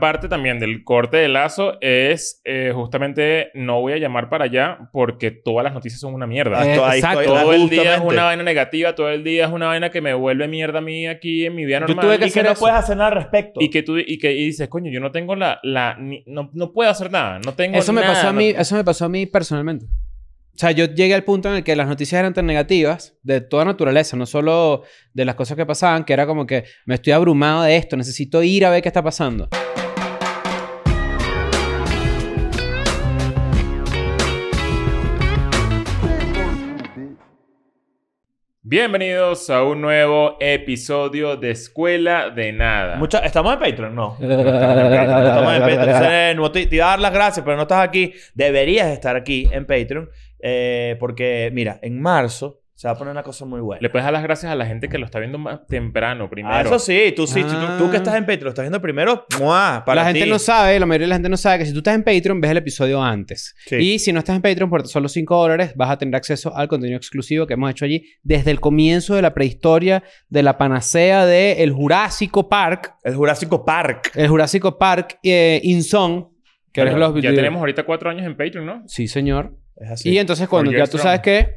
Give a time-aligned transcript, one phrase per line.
[0.00, 4.44] gran parte también del corte de lazo es eh, justamente no voy a llamar para
[4.46, 6.64] allá porque todas las noticias son una mierda.
[6.66, 7.24] Eh, ahí exacto.
[7.24, 10.14] todo el día es una vaina negativa, todo el día es una vaina que me
[10.14, 12.04] vuelve mierda a mí aquí en mi vida Yo normal.
[12.06, 12.60] tuve que Y que no eso.
[12.60, 13.60] puedes hacer nada al respecto.
[13.60, 16.50] y que tú y que y dices, coño, yo no tengo la la ni- no,
[16.54, 18.84] no puedo hacer nada, no tengo Eso me nada, pasó a no- mí, eso me
[18.84, 19.86] pasó a mí personalmente.
[20.52, 23.40] O sea, yo llegué al punto en el que las noticias eran tan negativas de
[23.40, 24.82] toda naturaleza, no solo
[25.14, 28.42] de las cosas que pasaban, que era como que me estoy abrumado de esto, necesito
[28.42, 29.48] ir a ver qué está pasando.
[38.74, 42.94] Bienvenidos a un nuevo episodio de Escuela de Nada.
[42.98, 43.96] Mucha- ¿Estamos en Patreon?
[43.96, 44.16] No.
[44.20, 46.52] Estamos en Patreon.
[46.52, 48.14] Te iba a dar las gracias, pero no estás aquí.
[48.32, 50.08] Deberías estar aquí en Patreon.
[50.38, 53.82] eh, porque, mira, en marzo se va a poner una cosa muy buena.
[53.82, 56.54] Le puedes dar las gracias a la gente que lo está viendo más temprano, primero.
[56.54, 57.12] Ah, eso sí.
[57.14, 57.42] Tú sí.
[57.42, 57.76] tú, Ah.
[57.78, 59.26] tú que estás en Patreon, lo estás viendo primero.
[59.38, 59.82] ¡mua!
[59.84, 60.30] Para la gente ti.
[60.30, 62.40] no sabe, la mayoría de la gente no sabe que si tú estás en Patreon,
[62.40, 63.54] ves el episodio antes.
[63.66, 63.76] Sí.
[63.76, 66.68] Y si no estás en Patreon por solo 5 dólares, vas a tener acceso al
[66.68, 71.26] contenido exclusivo que hemos hecho allí desde el comienzo de la prehistoria, de la panacea
[71.26, 74.12] del Jurásico Park, El Jurásico Park.
[74.14, 76.30] el Jurásico Park eh, Inson,
[76.72, 78.82] que los ya tenemos ahorita cuatro años en Patreon, ¿no?
[78.86, 79.54] Sí, señor.
[79.76, 80.10] Es así.
[80.10, 81.02] Y entonces cuando ya tú strong.
[81.02, 81.56] sabes que,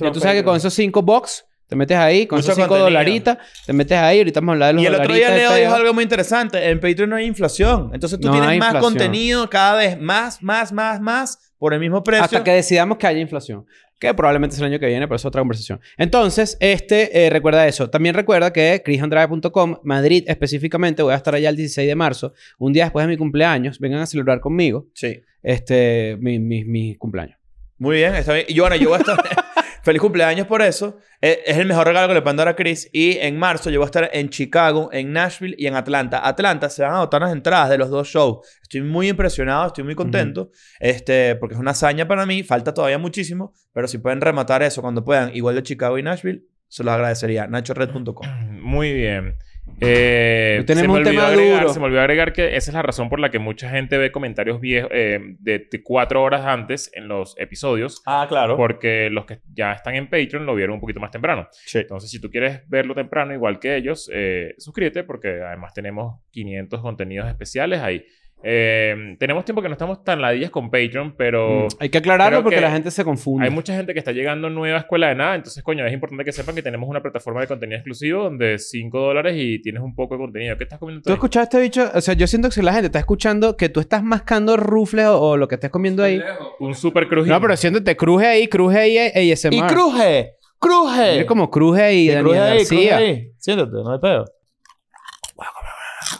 [0.00, 2.68] ya tú sabes que con esos 5 box te metes ahí, con Mucho esos 5
[2.68, 2.84] contenido.
[2.86, 5.50] dolaritas, te metes ahí, ahorita vamos a hablar de los Y el otro día Leo
[5.50, 5.58] peo.
[5.58, 6.70] dijo algo muy interesante.
[6.70, 7.90] En Patreon no hay inflación.
[7.92, 8.82] Entonces tú No tienes más inflación.
[8.82, 12.24] contenido cada vez más, más, más, más por el mismo precio.
[12.24, 13.66] Hasta que decidamos que haya inflación.
[13.98, 15.80] Que probablemente es el año que viene, pero es otra conversación.
[15.96, 17.88] Entonces, este, eh, recuerda eso.
[17.90, 22.72] También recuerda que chrisandrade.com, Madrid específicamente, voy a estar allá el 16 de marzo, un
[22.74, 23.80] día después de mi cumpleaños.
[23.80, 25.20] Vengan a celebrar conmigo Sí.
[25.42, 27.38] este, mi, mi, mi cumpleaños.
[27.78, 28.46] Muy bien, está bien.
[28.48, 29.16] Y bueno, yo voy a estar...
[29.86, 30.98] Feliz cumpleaños por eso.
[31.20, 32.90] Es, es el mejor regalo que le pueden dar a Chris.
[32.92, 36.26] Y en marzo yo voy a estar en Chicago, en Nashville y en Atlanta.
[36.26, 38.44] Atlanta se van a agotar las entradas de los dos shows.
[38.62, 40.50] Estoy muy impresionado, estoy muy contento.
[40.80, 42.42] este, porque es una hazaña para mí.
[42.42, 43.52] Falta todavía muchísimo.
[43.72, 47.46] Pero si pueden rematar eso cuando puedan, igual de Chicago y Nashville, se los agradecería.
[47.46, 48.26] nachored.com.
[48.60, 49.36] Muy bien.
[49.80, 51.72] Eh, tenemos se me un olvidó tema agregar, duro.
[51.72, 54.10] Se me olvidó agregar que esa es la razón por la que mucha gente ve
[54.10, 58.02] comentarios viejos eh, de, de cuatro horas antes en los episodios.
[58.06, 58.56] Ah, claro.
[58.56, 61.48] Porque los que ya están en Patreon lo vieron un poquito más temprano.
[61.50, 61.78] Sí.
[61.78, 66.80] Entonces, si tú quieres verlo temprano, igual que ellos, eh, suscríbete porque además tenemos 500
[66.80, 68.04] contenidos especiales ahí.
[68.48, 72.42] Eh, tenemos tiempo que no estamos tan ladillas con Patreon, pero Mm, Hay que aclararlo
[72.44, 73.44] porque que la gente se confunde.
[73.44, 75.34] hay mucha gente que está llegando nueva a escuela de nada.
[75.34, 78.98] Entonces, coño, es importante que sepan que tenemos una plataforma de contenido exclusivo donde 5
[79.00, 80.56] dólares y tienes un poco de contenido.
[80.56, 81.06] ¿Qué estás comiendo tú?
[81.08, 81.14] ¿Tú ahí?
[81.14, 81.90] escuchas a este bicho?
[81.92, 85.06] O sea, yo siento que si la gente está escuchando que tú estás mascando rufles
[85.06, 86.22] o, o lo que estés comiendo ahí.
[86.60, 87.32] Un super crujín.
[87.32, 89.54] No, pero siéntate, cruje ahí, cruje ahí, eh, ASMR.
[89.54, 90.34] ¡Y cruje!
[90.58, 91.12] ¡Cruje!
[91.14, 92.96] Mira como cruje ahí, Y Daniel cruje ahí, cruje García.
[92.98, 93.30] ahí.
[93.38, 94.24] Siéntate, no hay pedo.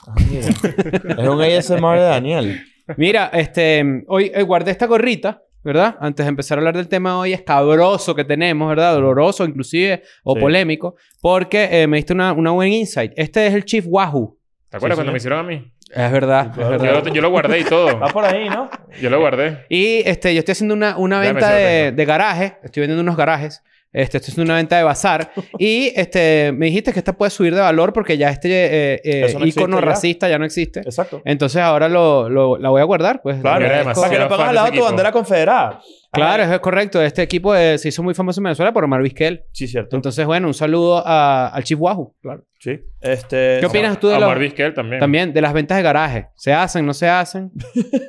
[0.06, 0.48] Ah, mira.
[0.48, 1.42] es un
[1.80, 2.60] ASMR de Daniel.
[2.96, 5.96] Mira, este, hoy eh, guardé esta gorrita, ¿verdad?
[6.00, 8.94] Antes de empezar a hablar del tema hoy escabroso que tenemos, ¿verdad?
[8.94, 10.40] Doloroso inclusive, o Sí.
[10.40, 13.12] polémico, porque eh, me diste una, una buena insight.
[13.16, 14.38] Este es el Chief Wahoo.
[14.68, 15.12] ¿Te acuerdas Sí, cuando sí.
[15.12, 15.72] me hicieron a mí?
[15.94, 17.04] Es verdad, es Yo verdad.
[17.06, 17.98] lo, yo lo guardé y todo.
[18.00, 18.68] Va por ahí, ¿no?
[19.00, 19.66] Yo lo guardé.
[19.68, 22.56] Y este, yo estoy haciendo una, una venta de, de garaje.
[22.64, 23.62] Estoy vendiendo unos garajes.
[23.96, 25.32] Este, estoy haciendo una venta de bazar.
[25.58, 29.36] y este, me dijiste que esta puede subir de valor porque ya este eh, eh,
[29.38, 29.84] no icono ya.
[29.86, 30.80] racista ya no existe.
[30.80, 31.22] Exacto.
[31.24, 33.22] Entonces ahora lo, lo- la voy a guardar.
[33.22, 35.80] Pues, Claro, para que le pongas al lado tu bandera confederada.
[36.16, 37.00] Claro, es correcto.
[37.02, 39.44] Este equipo eh, se hizo muy famoso en Venezuela por Omar Vizquel.
[39.52, 39.94] Sí, cierto.
[39.96, 42.14] Entonces, bueno, un saludo a- al Chief Wahoo.
[42.20, 42.44] Claro.
[42.58, 42.80] Sí.
[43.00, 43.58] Este...
[43.60, 44.98] ¿Qué opinas tú de Omar Vizquel también.
[45.00, 46.28] También de las ventas de garaje.
[46.34, 47.52] ¿Se hacen, no se hacen?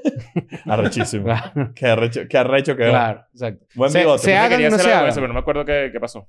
[0.65, 1.25] Arrechísimo.
[1.25, 2.89] Claro, qué arrecho, qué arrecho quedó.
[2.91, 3.65] claro, exacto.
[3.75, 4.23] Buen se, bigote.
[4.23, 5.07] se hagan no hacer se hagan.
[5.09, 6.27] eso, pero no me acuerdo qué, qué pasó.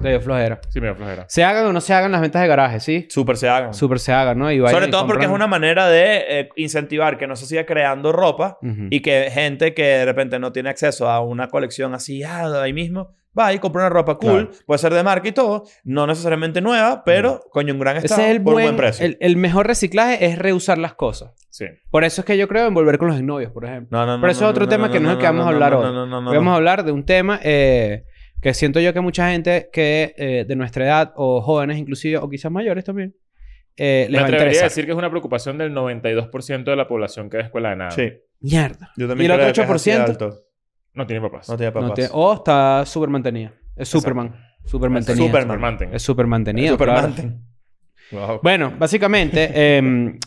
[0.00, 0.60] Te dio flojera.
[0.68, 1.24] Sí, me dio flojera.
[1.28, 3.06] Se hagan o no se hagan las ventas de garaje, ¿sí?
[3.10, 3.74] Súper se hagan.
[3.74, 4.50] Súper se hagan, ¿no?
[4.52, 7.46] Y vayan Sobre y todo porque es una manera de eh, incentivar que no se
[7.46, 8.86] siga creando ropa Ujú.
[8.90, 12.60] y que gente que de repente no tiene acceso a una colección así, ah, de
[12.60, 14.64] ahí mismo, va y compra una ropa cool, Claro.
[14.66, 18.22] puede ser de marca y todo, no necesariamente nueva, pero coño, un gran Ese estado
[18.22, 19.04] es el por buen, un buen precio.
[19.04, 21.32] el, el mejor reciclaje es reusar las cosas.
[21.50, 21.66] Sí.
[21.90, 23.98] Por eso es que yo creo en volver con los exnovios, por ejemplo.
[23.98, 24.20] No, no, no.
[24.20, 25.72] Pero eso no, es otro no, tema que no es el que vamos a hablar
[25.72, 25.84] no, hoy.
[25.86, 26.54] No, no, no, no, vamos a no.
[26.54, 28.04] hablar de un tema eh,
[28.46, 32.28] que siento yo que mucha gente que eh, de nuestra edad, o jóvenes inclusive, o
[32.30, 33.16] quizás mayores también,
[33.76, 36.76] eh, les Me va a atrevería a decir que es una preocupación del 92% de
[36.76, 37.90] la población que ve escuela de nada.
[37.90, 38.12] Sí.
[38.40, 38.92] Mierda.
[38.96, 40.04] Yo ¿Y también el creo otro que es así 8%?
[40.08, 40.42] alto.
[40.94, 41.48] No tiene papás.
[41.48, 41.94] No tiene No papás.
[41.94, 43.52] tiene- o está súper mantenida.
[43.74, 44.32] Es Superman.
[44.64, 45.26] Súper mantenida.
[45.26, 45.48] Superman.
[45.48, 45.94] Supermanten.
[45.94, 46.68] Es súper mantenida.
[46.68, 47.12] Superman.
[48.10, 48.26] claro.
[48.28, 48.40] Wow.
[48.44, 50.20] Bueno, básicamente, em,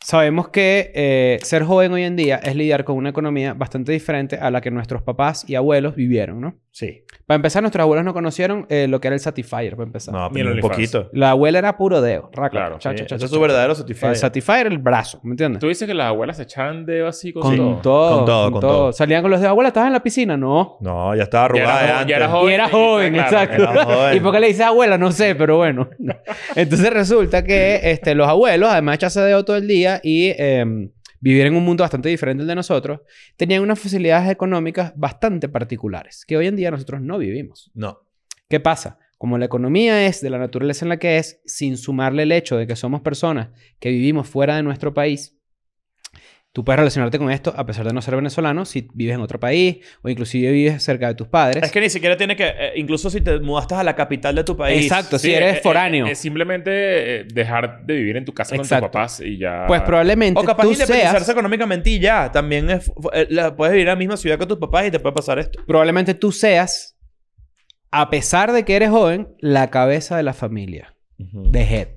[0.00, 4.36] sabemos que eh, ser joven hoy en día es lidiar con una economía bastante diferente
[4.36, 6.60] a la que nuestros papás y abuelos vivieron, ¿no?
[6.76, 7.04] Sí.
[7.24, 10.12] Para empezar, nuestros abuelos no conocieron eh, lo que era el Satisfyer, para empezar.
[10.12, 11.08] No, pero un poquito.
[11.12, 12.30] La abuela era puro dedo.
[12.32, 14.10] Raca, Claro, cha, Sí, cha, cha, ese cha, es su verdadero Satisfyer.
[14.10, 15.60] El Satisfyer, el brazo, ¿me entiendes?
[15.60, 17.80] Tú dices que las abuelas se echaban dedo así con, Con todo.
[17.80, 18.16] todo.
[18.16, 18.92] Con todo, con todo.
[18.92, 19.50] Salían con los dedos.
[19.52, 20.36] Abuela, ¿estabas en la piscina?
[20.36, 20.76] No.
[20.80, 22.08] No, ya estaba Ya era arrugada de jo- antes.
[22.10, 22.50] ya era joven.
[22.50, 23.62] Y era joven, Claro, exacto.
[23.62, 24.16] era joven.
[24.16, 24.98] ¿Y por qué le dices abuela?
[24.98, 25.88] No sé, pero bueno.
[26.56, 30.90] Entonces resulta que este, los abuelos, además de echarse dedo todo el día y em,
[31.24, 33.00] vivir en un mundo bastante diferente al de nosotros,
[33.38, 37.70] tenían unas facilidades económicas bastante particulares que hoy en día nosotros no vivimos.
[37.72, 38.00] No.
[38.46, 38.98] ¿Qué pasa?
[39.16, 42.58] Como la economía es de la naturaleza en la que es, sin sumarle el hecho
[42.58, 43.48] de que somos personas
[43.80, 45.40] que vivimos fuera de nuestro país,
[46.54, 49.40] tú puedes relacionarte con esto a pesar de no ser venezolano si vives en otro
[49.40, 51.60] país o inclusive vives cerca de tus padres.
[51.64, 52.46] Es que ni siquiera tiene que...
[52.46, 54.84] eh, incluso si te mudaste a la capital de tu país.
[54.84, 56.06] Exacto, si eres eh, eh, foráneo.
[56.06, 56.70] Es simplemente
[57.22, 58.82] eh, dejar de vivir en tu casa Exacto.
[58.84, 59.64] con tus papás y ya.
[59.66, 62.30] Pues probablemente O capaz tú independizarse seas, económicamente y ya.
[62.30, 65.00] También es, eh, la- puedes vivir en la misma ciudad que tus papás y te
[65.00, 65.60] puede pasar esto.
[65.66, 66.96] probablemente tú seas,
[67.90, 70.94] a pesar de que eres joven, la cabeza de la familia.
[71.18, 71.88] De head.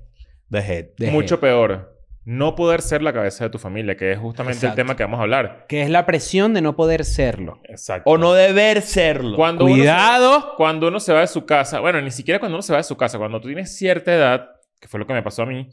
[0.49, 0.85] The head.
[0.97, 1.41] de Mucho head.
[1.41, 1.96] peor.
[2.29, 4.73] No poder ser la cabeza de tu familia, que es justamente Exacto.
[4.81, 5.65] el tema que vamos a hablar.
[5.69, 7.61] Que es la presión de no poder serlo.
[7.63, 8.09] Exacto.
[8.09, 9.37] O no deber serlo.
[9.37, 10.53] Cuando uno se- Cuidado.
[10.57, 12.83] cuando uno se va de su casa, bueno, ni siquiera cuando uno se va de
[12.83, 14.49] su casa, cuando tú tienes cierta edad,
[14.81, 15.69] que fue lo que me pasó a mí,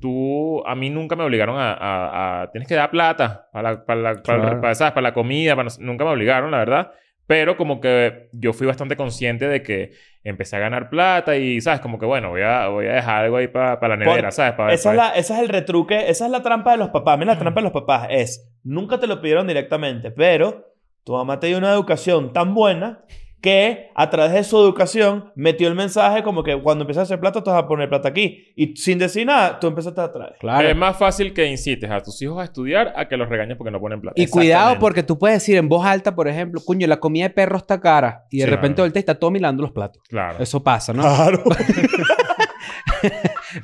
[0.00, 3.84] tú, a mí nunca me obligaron a, a- a- tienes que dar plata para la,
[3.84, 4.60] para la, para, Claro.
[4.62, 4.92] para, ¿sabes?
[4.94, 6.92] para la comida, para nunca me obligaron, la verdad.
[7.26, 9.92] Pero como que yo fui bastante consciente de que
[10.28, 11.80] empecé a ganar plata y, ¿sabes?
[11.80, 14.54] Como que, bueno, voy a, voy a dejar algo ahí para la nevera, Por- ¿sabes?
[14.74, 17.18] Esa es, la, ese es el retruque, esa es la trampa de los papás.
[17.18, 20.66] Mira, la trampa de los papás es, nunca te lo pidieron directamente, pero
[21.04, 23.04] tu mamá te dio una educación tan buena
[23.40, 27.20] que a través de su educación metió el mensaje como que cuando empiezas a hacer
[27.20, 28.52] plata, te vas a poner plata aquí.
[28.56, 30.34] Y sin decir nada, tú empezaste a traer.
[30.40, 30.68] Claro.
[30.68, 33.70] Es más fácil que incites a tus hijos a estudiar a que los regañes porque
[33.70, 34.20] no ponen plata.
[34.20, 37.30] Y cuidado porque tú puedes decir en voz alta, por ejemplo, coño, la comida de
[37.30, 38.24] perro está cara.
[38.30, 38.86] Y de Sí, repente claro.
[38.86, 40.02] voltea y está todo mirando los platos.
[40.08, 40.38] Claro.
[40.42, 41.02] Eso pasa, ¿no?
[41.02, 41.42] Claro.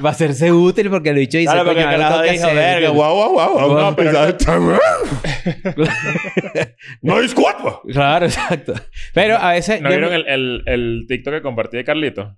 [0.04, 2.56] Va a hacerse útil porque el bicho dice, Claro, porque el carajo que dijo, hacer",
[2.56, 3.52] verga, guau, guau, guau.
[3.70, 4.12] Guau, No, pero...
[7.02, 7.80] No disculpa.
[7.92, 8.74] Claro, exacto.
[9.12, 9.80] Pero a veces...
[9.80, 12.28] ¿No yo- vieron el, el, el TikTok que compartí de Carlitos?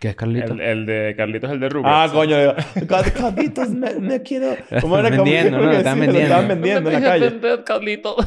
[0.00, 0.54] ¿Qué es Carlito?
[0.54, 2.10] El, el de Carlitos, el de Rugrats.
[2.10, 2.38] Ah, coño.
[2.38, 2.54] digo,
[2.88, 4.56] "Car- Carlitos, me, me quiero...
[4.80, 5.10] ¿Cómo era?
[5.10, 5.64] ¿Cómo Vendiendo, ¿no?
[5.64, 6.22] que Lo estaban vendiendo.
[6.28, 7.40] estaban vendiendo en la calle.
[7.64, 8.16] Carlitos.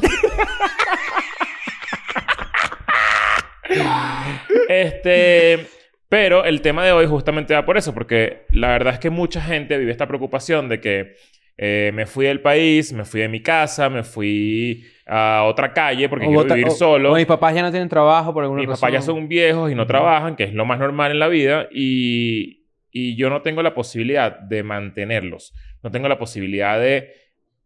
[4.68, 5.66] este...
[6.08, 9.40] Pero el tema de hoy justamente va por eso, porque la verdad es que mucha
[9.40, 11.14] gente vive esta preocupación de que
[11.58, 16.08] eh, me fui del país, me fui de mi casa, me fui a otra calle
[16.08, 17.12] porque O quiero vivir o- solo.
[17.12, 18.80] O mis papás ya no tienen trabajo por alguna Mis razón.
[18.88, 21.66] papás ya son viejos y no trabajan, que es lo más normal en la vida,
[21.72, 25.54] y, y yo no tengo la posibilidad de mantenerlos.
[25.82, 27.10] No tengo la posibilidad de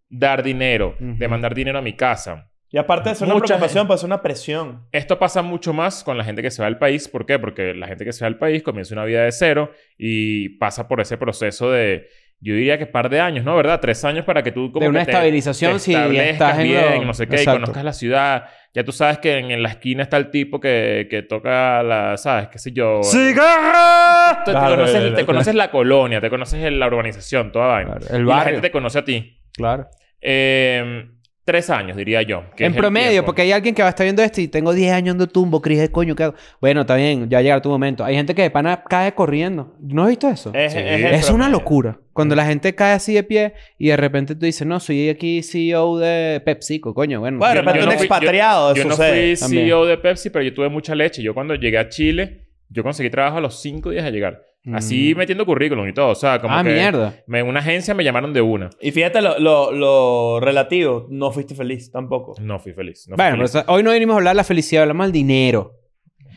[0.09, 2.50] dar dinero, de mandar dinero a mi casa.
[2.73, 4.87] Y aparte de ser una Mucha preocupación, puede ser una presión.
[4.93, 7.09] Esto pasa mucho más con la gente que se va del país.
[7.09, 7.39] ¿Por qué?
[7.39, 10.87] Porque la gente que se va del país comienza una vida de cero y pasa
[10.87, 12.07] por ese proceso de,
[12.39, 13.57] yo diría que par de años, ¿no?
[13.57, 13.81] ¿Verdad?
[13.81, 16.59] Tres años para que tú como De una que te- estabilización te si establezcas estás
[16.59, 17.59] en bien, lo- no sé qué, Exacto.
[17.59, 18.45] y conozcas la ciudad.
[18.73, 22.17] Ya tú sabes que en, en la esquina está el tipo que, que toca la,
[22.19, 22.49] ¿sabes?
[22.51, 23.03] ¿Qué sé yo?
[23.03, 24.45] ¡Cigarra!
[24.45, 25.27] Te, te Claro, conoces, claro, te claro.
[25.27, 27.97] conoces la colonia, te conoces la urbanización, toda vaina.
[27.97, 28.53] Claro, el Y la barrio.
[28.55, 29.41] gente te conoce a ti.
[29.53, 29.89] Claro.
[30.21, 31.09] Eh,
[31.45, 32.45] tres años, diría yo.
[32.57, 34.93] que En promedio, porque hay alguien que va a estar viendo esto y tengo 10
[34.93, 36.35] años de tumbo, Cris, ¿qué coño, ¿qué hago?
[36.61, 38.05] Bueno, está bien, ya llegará tu momento.
[38.05, 39.75] Hay gente que de pana cae corriendo.
[39.81, 40.53] ¿No has visto eso?
[40.55, 40.79] Es, Sí.
[40.81, 41.99] es una locura.
[42.13, 45.43] Cuando la gente cae así de pie y de repente tú dices, no, soy aquí
[45.43, 47.39] CEO de PepsiCo, coño, bueno.
[47.39, 49.65] Bueno, de Yo- repente yo un no fui- expatriado, Yo eso no fui También.
[49.67, 51.23] CEO de Pepsi, pero yo tuve mucha leche.
[51.23, 54.43] Yo cuando llegué a Chile, yo conseguí trabajo a los cinco días de llegar.
[54.75, 55.19] Así Mm.
[55.19, 56.09] metiendo currículum y todo.
[56.11, 56.71] O sea, como ah, que...
[56.75, 57.15] mierda.
[57.27, 58.69] me- En una agencia me llamaron de una.
[58.81, 61.07] Y fíjate lo, lo, lo relativo.
[61.09, 62.35] No fuiste feliz tampoco.
[62.41, 63.07] No fui feliz.
[63.09, 63.51] no fui Bueno, feliz.
[63.53, 65.77] pero, o sea, hoy no venimos a hablar de la felicidad, hablamos del dinero.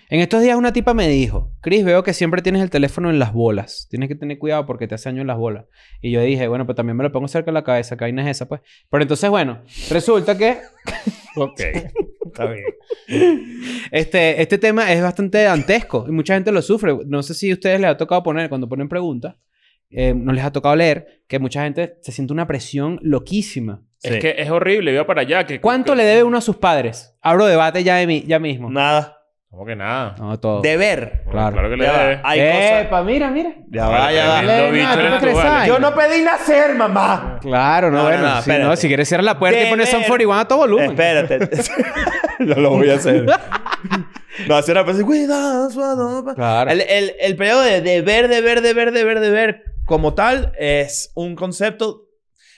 [0.09, 3.17] En estos días una tipa me dijo, Chris, veo que siempre tienes el teléfono en
[3.19, 3.87] las bolas.
[3.89, 5.65] Tienes que tener cuidado porque te hace daño en las bolas.
[6.01, 8.21] Y yo dije, bueno, pues también me lo pongo cerca de la cabeza, que vaina
[8.23, 8.61] es esa, pues.
[8.91, 10.59] Pero entonces, bueno, resulta que
[11.35, 11.59] Ok.
[12.33, 12.65] Está bien.
[13.91, 16.95] este, este tema es bastante dantesco y mucha gente lo sufre.
[17.05, 19.35] No sé si a ustedes les ha tocado poner, cuando ponen preguntas,
[19.89, 23.83] eh, no les ha tocado leer, que mucha gente se siente una presión loquísima.
[24.01, 24.19] Es Sí.
[24.19, 24.91] que es horrible.
[24.91, 25.45] Iba para allá.
[25.45, 27.15] Que, ¿Cuánto que- le debe uno a sus padres?
[27.21, 28.69] Abro debate ya, de mi- ya mismo.
[28.69, 29.17] Nada.
[29.53, 30.15] ¿Cómo que nada?
[30.17, 30.61] No, todo.
[30.61, 31.25] Deber.
[31.29, 31.53] Claro.
[31.53, 32.21] Claro que le debe.
[32.23, 32.85] Hay cosas...
[32.85, 33.51] Epa, mira, mira.
[33.69, 34.39] Ya va, ya va.
[34.39, 35.67] Tremendo bicho ¿tú eres vale.
[35.67, 37.37] Yo no pedí nacer, mamá.
[37.39, 38.23] Claro, no, No, no, bueno.
[38.23, 38.63] no, si, espérate.
[38.63, 40.09] no, si quieres cierrar la puerta y pones Son Deber.
[40.09, 40.89] 41 a todo volumen.
[40.89, 41.49] Espérate.
[42.39, 43.27] Yo lo voy a hacer.
[44.47, 45.03] No, hacer una cosa.
[45.03, 46.33] Cuidado.
[46.33, 46.71] Claro.
[46.71, 52.07] El, el, el periodo de deber, deber, deber, deber, deber, como tal, es un concepto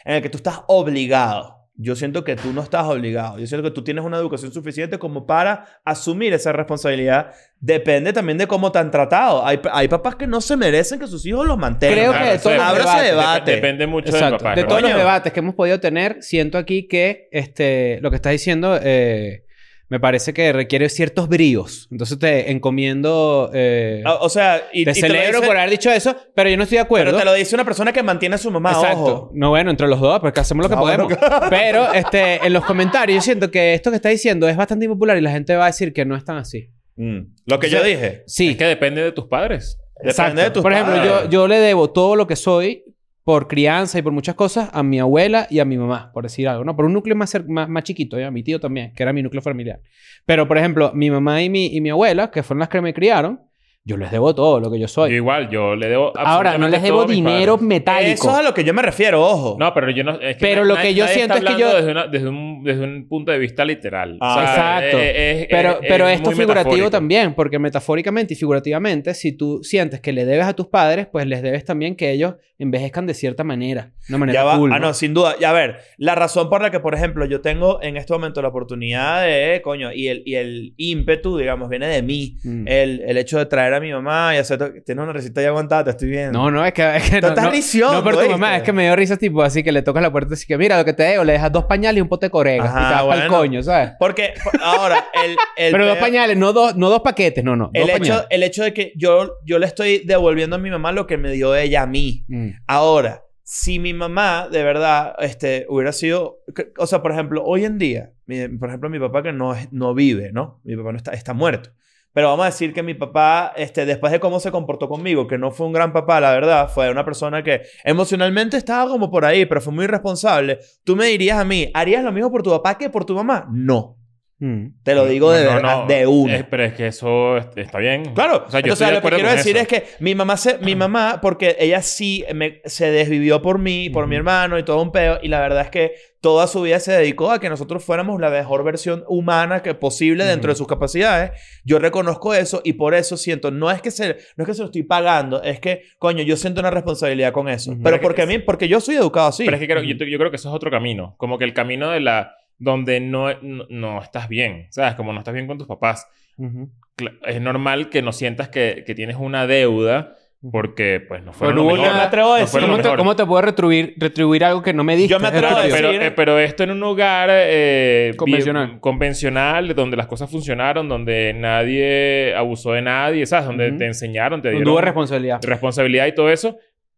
[0.06, 1.55] en el que tú estás obligado.
[1.78, 3.38] Yo siento que tú no estás obligado.
[3.38, 7.32] Yo siento que tú tienes una educación suficiente como para asumir esa responsabilidad.
[7.60, 9.46] Depende también de cómo te han tratado.
[9.46, 11.98] Hay, hay papás que no se merecen que sus hijos los mantengan.
[11.98, 13.52] Creo que de eso todos los es- Abra ese debates- debate.
[13.52, 14.56] Dep- Depende mucho del papá.
[14.56, 14.68] de ¿no?
[14.68, 18.80] todos los debates que hemos podido tener, siento aquí que este, lo que estás diciendo
[18.82, 19.45] eh,
[19.88, 21.88] me parece que requiere ciertos bríos.
[21.92, 23.52] Entonces te encomiendo.
[23.54, 26.58] eh, Ah, O sea, y, te y celebro dice- por haber dicho eso, pero yo
[26.58, 27.12] no estoy de acuerdo.
[27.12, 29.00] Pero te lo dice una persona que mantiene a su mamá, Exacto.
[29.04, 29.32] ojo.
[29.34, 31.50] No, bueno, entre los dos, porque hacemos lo que bueno, podemos.
[31.50, 35.18] Pero este, en los comentarios yo siento que esto que está diciendo es bastante impopular
[35.18, 36.70] y la gente va a decir que no es tan así.
[36.96, 37.20] Mm.
[37.46, 38.24] Lo que yo dije.
[38.26, 38.50] Sí.
[38.50, 39.78] Es que depende de tus padres.
[40.04, 41.12] Depende de tus Por ejemplo, padres.
[41.26, 42.84] yo, yo le debo todo lo que soy
[43.26, 46.48] por crianza y por muchas cosas a mi abuela y a mi mamá, por decir
[46.48, 46.76] algo, ¿no?
[46.76, 49.24] Por un núcleo más, más, más chiquito, y a mi tío también, que era mi
[49.24, 49.80] núcleo familiar.
[50.28, 52.94] Pero, por ejemplo, mi mamá y mi, y mi abuela, que fueron las que me
[52.94, 53.42] criaron,
[53.84, 55.10] yo les debo todo lo que yo soy.
[55.12, 56.12] Yo igual, yo le debo.
[56.18, 58.14] Ahora, no les debo dinero metálico.
[58.14, 59.58] Eso es a lo que yo me refiero, ojo.
[59.60, 60.20] No, pero yo no.
[60.20, 62.55] Es que Pero na- lo que yo siento es que yo- Desde, una- desde un,
[62.66, 64.18] desde un punto de vista literal.
[64.22, 64.98] Ah, Exacto.
[65.00, 66.90] es- es- Pero, es- pero es esto muy figurativo metafórico.
[66.92, 71.26] también, porque metafóricamente y figurativamente, si tú sientes que le debes a tus padres, pues
[71.28, 73.92] les debes también que ellos envejezcan de cierta manera.
[74.10, 74.58] Una manera Ya va.
[74.58, 74.72] cool.
[74.74, 75.36] Ah, no, sin duda.
[75.40, 78.42] Ya a ver, la razón por la que, por ejemplo, yo tengo en este momento
[78.42, 82.38] la oportunidad de, coño, y el, y el ímpetu, digamos, viene de mí.
[82.44, 82.68] Mm.
[82.68, 84.58] El, el hecho de traer a mi mamá y hacer...
[84.58, 86.32] to- Tienes una risita ya aguantada, te estoy viendo.
[86.40, 86.96] No, no, es que...
[86.96, 88.32] Es que no, estás no, risión, no por tu ¿oíste?
[88.34, 90.58] mamá, es que me dio risa tipo así que le tocas la puerta así que
[90.58, 92.78] mira lo que te debo, le dejas dos pañales y un pote de corega.
[92.78, 93.38] Ajá, y te vas pa'l bueno.
[93.38, 93.92] coño, ¿sabes?
[94.00, 95.36] Porque, ahora, el...
[95.58, 97.70] el Pero dos pañales, no dos, no dos paquetes, no, no.
[97.74, 98.26] El dos hecho, pañales.
[98.30, 101.32] el hecho de que yo, yo le estoy devolviendo a mi mamá lo que me
[101.32, 102.26] dio ella a mí.
[102.28, 102.50] Mm.
[102.68, 106.40] Ahora, si mi mamá de verdad este, hubiera sido...
[106.78, 109.94] O sea, por ejemplo, hoy en día, mi- por ejemplo, mi papá que no, no
[109.94, 110.62] vive, ¿no?
[110.64, 111.70] Mi papá no está, está muerto.
[112.16, 115.38] Pero vamos a decir que mi papá, este, después de cómo se comportó conmigo, que
[115.38, 119.26] no fue un gran papá, la verdad, fue una persona que emocionalmente estaba como por
[119.26, 120.60] ahí, pero fue muy responsable.
[120.86, 123.50] Tú me dirías a mí, ¿harías lo mismo por tu papá que por tu mamá?
[123.52, 123.98] No.
[124.46, 124.84] Mm.
[124.84, 125.88] Te lo digo de No, no, verdad, no.
[125.88, 126.36] de una.
[126.36, 128.14] Es- pero es que eso est- está bien.
[128.14, 128.44] Claro.
[128.48, 129.62] O sea, yo Entonces, lo que quiero decir eso.
[129.64, 133.90] es que mi mamá, se, mi mamá porque ella sí me- se desvivió por mí,
[133.90, 135.18] por mi hermano y todo un peo.
[135.24, 138.30] Y la verdad es que toda su vida se dedicó a que nosotros fuéramos la
[138.32, 141.32] mejor versión humana que posible dentro de sus capacidades.
[141.64, 144.62] Yo reconozco eso y por eso siento, no es que se, no es que se
[144.62, 147.72] lo estoy pagando, es que, coño, yo siento una responsabilidad con eso.
[147.72, 147.82] Ujú.
[147.84, 149.46] Pero Pero que- porque a mí, porque yo soy educado así.
[149.46, 151.16] Pero es que creo, yo, yo creo que eso es otro camino.
[151.18, 152.32] Como que el camino de la...
[152.58, 154.68] Donde no, no, no estás bien.
[154.70, 154.96] ¿Sabes?
[154.96, 156.08] Como no estás bien con tus papás.
[156.38, 156.70] Ujú.
[156.98, 160.16] Cla- Es normal que no sientas que, que tienes una deuda
[160.52, 161.80] porque, pues, no Pero lo mejor.
[161.80, 164.62] una- me atrevo a No decir- lo ¿Cómo te, cómo te puedo retribuir, retribuir algo
[164.62, 165.12] que no me diste?
[165.12, 168.68] Yo me atrevo a decir- pero, eh, pero esto en un lugar eh, Convencional.
[168.68, 173.48] bien- convencional, donde las cosas funcionaron, donde nadie abusó de nadie, ¿sabes?
[173.48, 173.78] Donde Ujú.
[173.80, 175.40] te enseñaron, te dieron de responsabilidad.
[175.44, 176.58] responsabilidad y todo eso.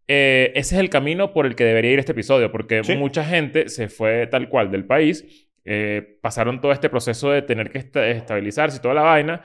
[0.10, 2.96] eh, ese es el camino por el que debería ir este episodio, porque Sí.
[2.96, 7.70] mucha gente se fue tal cual del país, eh, pasaron todo este proceso de tener
[7.72, 9.42] que esta- estabilizarse y toda la vaina,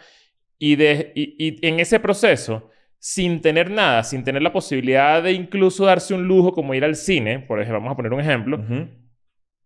[0.59, 5.33] y, de, y, y en ese proceso, sin tener nada, sin tener la posibilidad de
[5.33, 8.59] incluso darse un lujo como ir al cine, por ejemplo, vamos a poner un ejemplo,
[8.59, 8.89] Ujú.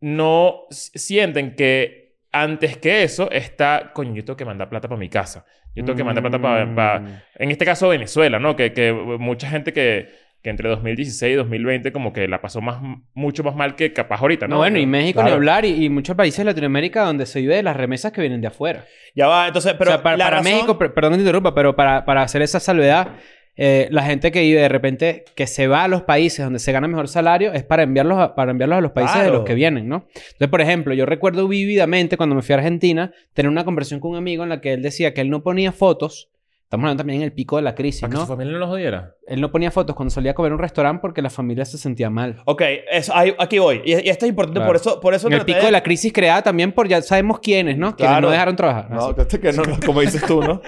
[0.01, 4.99] no s- sienten que antes que eso está, coño, yo tengo que mandar plata para
[4.99, 5.45] mi casa.
[5.75, 7.07] Yo tengo que mandar plata para, Mm.
[7.39, 8.57] en este caso Venezuela, ¿no?
[8.57, 10.09] Que, que mucha gente que,
[10.47, 12.79] que entre 2016 y 2020 como que la pasó más,
[13.15, 14.55] mucho más mal que capaz ahorita, ¿no?
[14.55, 15.35] No, bueno, y México ni Claro.
[15.37, 18.41] hablar, y, y muchos países de Latinoamérica donde se vive de las remesas que vienen
[18.41, 18.85] de afuera.
[19.17, 21.23] Ya va, entonces, pero o sea, para, la para razón- México, per- perdón que te
[21.23, 23.17] interrumpa, pero para, para hacer esa salvedad,
[23.59, 26.71] eh, la gente que vive de repente, que se va a los países donde se
[26.73, 29.35] gana mejor salario, es para enviarlos a, para enviarlos a los países de Claro.
[29.39, 30.07] los que vienen, ¿no?
[30.15, 34.13] Entonces, por ejemplo, yo recuerdo vívidamente cuando me fui a Argentina, tener una conversación con
[34.13, 36.29] un amigo en la que él decía que él no ponía fotos.
[36.67, 38.27] Estamos hablando también en el pico de la crisis, Para que su ¿no?
[38.27, 39.15] familia no los odiara.
[39.29, 41.79] Él no ponía fotos cuando salía a comer a un restaurante porque la familia se
[41.79, 42.43] sentía mal.
[42.45, 43.83] Ok, eso, ahí- aquí voy.
[43.85, 44.67] Y, y esto es importante, Claro.
[44.73, 47.39] por eso, por eso En el pico de la crisis creada también por ya sabemos
[47.39, 47.95] quiénes, ¿no?
[47.95, 48.27] Quienes Claro.
[48.27, 48.91] no dejaron trabajar.
[48.91, 50.61] No, que que no, no, como dices tú, ¿no?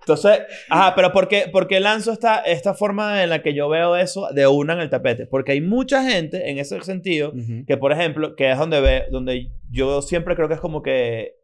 [0.00, 0.40] Entonces,
[0.70, 3.94] ajá, pero ¿por qué, por qué lanzo esta, esta forma en la que yo veo
[3.94, 5.26] eso de una en el tapete?
[5.26, 7.64] Porque hay mucha gente en ese sentido Ujú.
[7.66, 11.34] que, por ejemplo, que es donde ve, donde yo siempre creo que es como que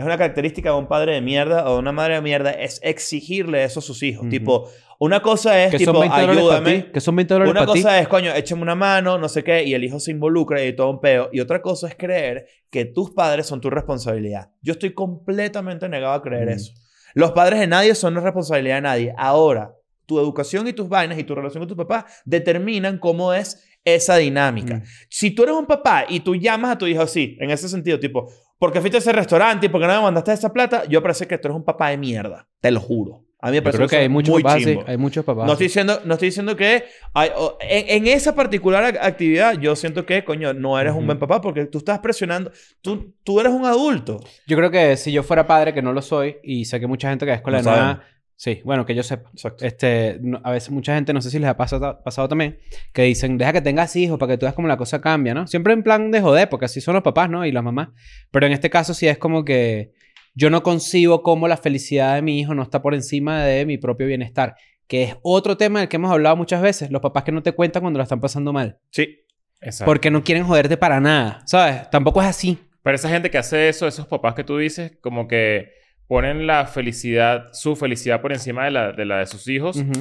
[0.00, 2.80] es una característica de un padre de mierda o de una madre de mierda, es
[2.82, 4.28] exigirle eso a sus hijos.
[4.28, 6.92] Tipo, una cosa es tipo, son 20 dólares para ayúdame.
[6.92, 7.82] Que son 20 dólares Una para ti.
[7.82, 10.74] cosa es, coño, échame una mano, no sé qué, y el hijo se involucra y
[10.74, 11.28] todo un peo.
[11.32, 14.50] Y otra cosa es creer que tus padres son tu responsabilidad.
[14.62, 16.72] Yo estoy completamente negado a creer eso.
[17.14, 19.14] Los padres de nadie son la responsabilidad de nadie.
[19.16, 19.74] Ahora,
[20.06, 24.16] tu educación y tus vainas y tu relación con tu papá determinan cómo es esa
[24.16, 24.76] dinámica.
[24.76, 24.82] Mm.
[25.08, 27.98] Si tú eres un papá y tú llamas a tu hijo así, en ese sentido,
[27.98, 30.84] tipo, ¿por qué fuiste a ese restaurante y por qué no me mandaste esa plata?
[30.88, 32.46] Yo parece que tú eres un papá de mierda.
[32.60, 33.24] Te lo juro.
[33.42, 34.84] A mí me parece creo que hay muchos muy papás chimbo.
[34.86, 36.84] Hay muchos papás No estoy diciendo, no estoy diciendo que
[37.14, 37.30] hay-
[37.62, 41.40] en, en esa particular ac- actividad yo siento que, coño, no eres un buen papá
[41.40, 42.52] porque tú estás presionando.
[42.82, 44.20] Tú, tú eres un adulto.
[44.46, 47.08] Yo creo que si yo fuera padre, que no lo soy, y sé que mucha
[47.08, 48.04] gente que es escuela No de nada...
[48.42, 49.28] Sí, bueno, que yo sepa.
[49.34, 49.66] Exacto.
[49.66, 52.58] Este, no- a veces mucha gente, no sé si les ha pasado, pasado también,
[52.94, 55.46] que dicen, deja que tengas hijos para que tú veas cómo la cosa cambia, ¿no?
[55.46, 57.44] Siempre en plan de joder, porque así son los papás, ¿no?
[57.44, 57.90] Y las mamás.
[58.30, 59.92] Pero en este caso sí es como que
[60.34, 63.76] yo no concibo cómo la felicidad de mi hijo no está por encima de mi
[63.76, 64.54] propio bienestar.
[64.86, 66.90] Que es otro tema del que hemos hablado muchas veces.
[66.90, 68.78] Los papás que no te cuentan cuando la están pasando mal.
[68.90, 69.18] Sí.
[69.60, 69.84] Exacto.
[69.90, 71.90] Porque no quieren joderte para nada, ¿sabes?
[71.90, 72.58] Tampoco es así.
[72.82, 75.78] Pero esa gente que hace eso, esos papás que tú dices, como que
[76.10, 79.92] ponen la felicidad, su felicidad por encima de la de, la de sus hijos, Ujú.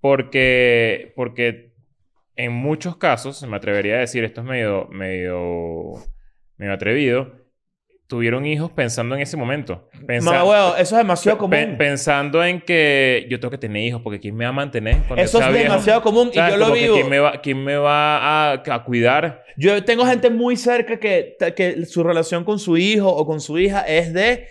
[0.00, 1.72] porque, porque
[2.36, 5.94] en muchos casos, me atrevería a decir, esto es medio, medio,
[6.56, 7.32] medio atrevido,
[8.06, 9.88] tuvieron hijos pensando en ese momento.
[10.06, 11.76] Pensa- Mamá, huevo, eso es demasiado pe- común.
[11.78, 14.96] pensando en que yo tengo que tener hijos, porque ¿quién me va a mantener?
[15.06, 15.62] cuando eso es viejo?
[15.64, 16.94] demasiado común y yo lo Como que vivo.
[16.96, 19.44] ¿quién me va, quién me va a, a cuidar?
[19.56, 23.58] Yo tengo gente muy cerca que, que su relación con su hijo o con su
[23.58, 24.48] hija es de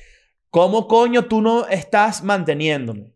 [0.50, 3.14] cómo coño tú no estás manteniéndome.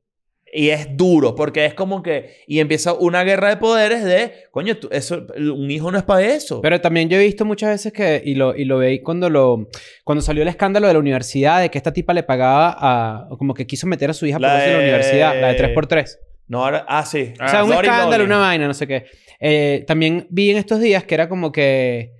[0.55, 2.35] Y es duro, porque es como que...
[2.45, 4.33] Y empieza una guerra de poderes de...
[4.51, 6.61] Coño, tú- eso, un hijo no es para eso.
[6.61, 9.67] Pero también yo he visto muchas veces que, y lo, y lo veí cuando lo,
[10.03, 13.37] cuando salió el escándalo de la universidad, de que esta tipa le pagaba a, o
[13.39, 15.47] como que quiso meter a su hija por La eso en la de- universidad, la
[15.53, 16.17] de 3x3.
[16.49, 16.85] no, ahora...
[16.87, 17.33] Ah, sí.
[17.43, 19.05] O sea, un escándalo, una vaina, no sé qué.
[19.39, 22.11] Eh, también vi en estos días que era como que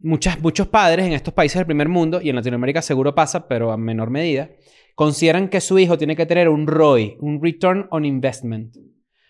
[0.00, 3.72] muchas, muchos padres en estos países del primer mundo, y en Latinoamérica seguro pasa, pero
[3.72, 4.50] a menor medida,
[4.94, 8.76] consideran que su hijo tiene que tener un ROI, un Return on Investment.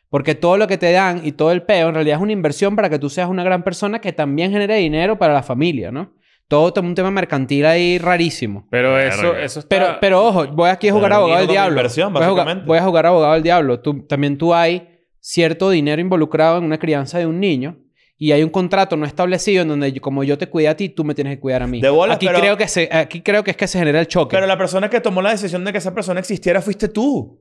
[0.09, 2.75] Porque todo lo que te dan y todo el peo en realidad es una inversión
[2.75, 6.15] para que tú seas una gran persona que también genere dinero para la familia, ¿no?
[6.49, 8.67] Todo todo un tema mercantil ahí rarísimo.
[8.71, 9.69] Pero eso, eso está...
[9.69, 11.77] Pero, pero ojo, voy aquí a jugar Pero abogado del diablo.
[11.77, 13.81] inversión, voy, a jugar, voy a jugar abogado del diablo.
[13.81, 14.89] Tú, también tú hay
[15.21, 17.77] cierto dinero involucrado en una crianza de un niño
[18.21, 20.89] y hay un contrato no establecido en donde yo- como yo te cuidé a ti,
[20.89, 21.81] tú me tienes que cuidar a mí.
[21.81, 24.09] De bolas, aquí, pero- creo que se, aquí creo que es que se genera el
[24.09, 24.35] choque.
[24.37, 27.41] Pero la persona que tomó la decisión de que esa persona existiera fuiste tú.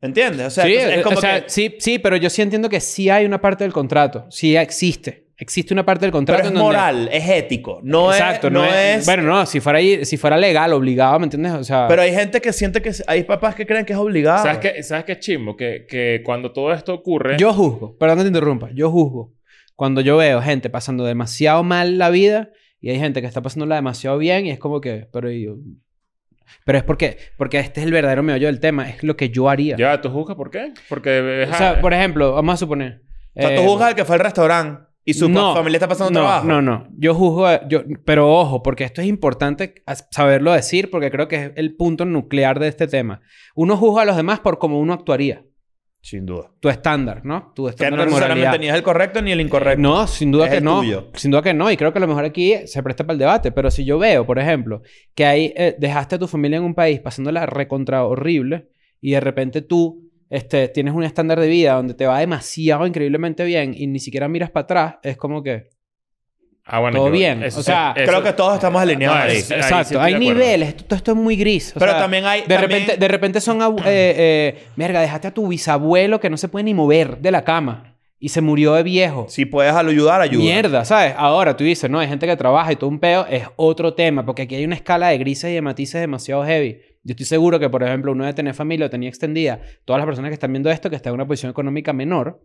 [0.00, 0.46] ¿Entiendes?
[0.46, 1.50] O sea, sí, entonces es como o sea, que...
[1.50, 4.26] sí, sí, pero yo sí entiendo que sí hay una parte del contrato.
[4.30, 5.24] Sí existe.
[5.36, 7.80] Existe una parte del contrato Pero es en donde- moral, es ético.
[7.82, 8.52] No Exacto, es...
[8.52, 9.04] No es...
[9.06, 11.52] Bueno, no, si fuera, ahí- si fuera legal, obligado, ¿me entiendes?
[11.54, 11.86] O sea...
[11.88, 12.92] Pero hay gente que siente que...
[13.06, 14.42] Hay papás que creen que es obligado.
[14.44, 15.56] ¿Sabes qué, ¿Sabes qué es chimbo?
[15.56, 17.36] Que, que cuando todo esto ocurre...
[17.38, 19.32] Yo juzgo, perdón que te interrumpa, yo juzgo
[19.76, 23.76] cuando yo veo gente pasando demasiado mal la vida y hay gente que está pasándola
[23.76, 25.56] demasiado bien y es como que, pero yo...
[26.64, 29.48] Pero es porque, porque este es el verdadero meollo del tema, es lo que yo
[29.48, 29.76] haría.
[29.76, 30.72] Ya, ¿tú juzgas por qué?
[30.88, 31.42] Porque...
[31.42, 33.02] es- O sea, por ejemplo, vamos a suponer...
[33.34, 35.88] O sea, tú eh, juzgas al que fue al restaurante y su no, familia está
[35.88, 36.46] pasando no, trabajo.
[36.46, 41.10] No, no, yo juzgo, a- yo, pero ojo, porque esto es importante saberlo decir porque
[41.10, 43.20] creo que es el punto nuclear de este tema.
[43.54, 45.44] Uno juzga a los demás por cómo uno actuaría.
[46.04, 46.50] Sin duda.
[46.60, 47.50] Tu estándar, ¿no?
[47.54, 48.60] Tu Que estándar no necesariamente moralidad.
[48.60, 49.80] ni es el correcto ni el incorrecto.
[49.80, 50.80] No, sin duda Es que no.
[50.80, 51.08] tuyo.
[51.14, 51.70] Sin duda que no.
[51.70, 53.52] Y creo que a lo mejor aquí se presta para el debate.
[53.52, 54.82] Pero si yo veo, por ejemplo,
[55.14, 58.68] que ahí eh, dejaste a tu familia en un país pasándola recontra horrible
[59.00, 63.42] y de repente tú este, tienes un estándar de vida donde te va demasiado increíblemente
[63.46, 65.70] bien y ni siquiera miras para atrás, es como que...
[66.66, 67.42] Ah, bueno, todo yo- bien.
[67.42, 69.36] eso O sea, eso- Creo que todos estamos alineados No, ahí.
[69.36, 70.00] es- Exacto.
[70.00, 70.70] Hay niveles.
[70.70, 71.72] Esto, todo esto es muy gris.
[71.76, 72.40] O Pero sea, también hay...
[72.42, 73.60] De también- repente, de repente son...
[73.60, 77.44] eh, eh, verga, dejaste a tu bisabuelo que no se puede ni mover de la
[77.44, 79.26] cama y se murió de viejo.
[79.28, 80.42] Si puedes ayudar, ayuda.
[80.42, 81.12] Mierda, ¿sabes?
[81.18, 84.24] Ahora tú dices, no, hay gente que trabaja y todo un peo, es otro tema,
[84.24, 86.78] porque aquí hay una escala de grises y de matices demasiado heavy.
[87.02, 90.06] Yo estoy seguro que, por ejemplo, uno de tener familia o tenía extendida, todas las
[90.06, 92.40] personas que están viendo esto, que están en una posición económica menor,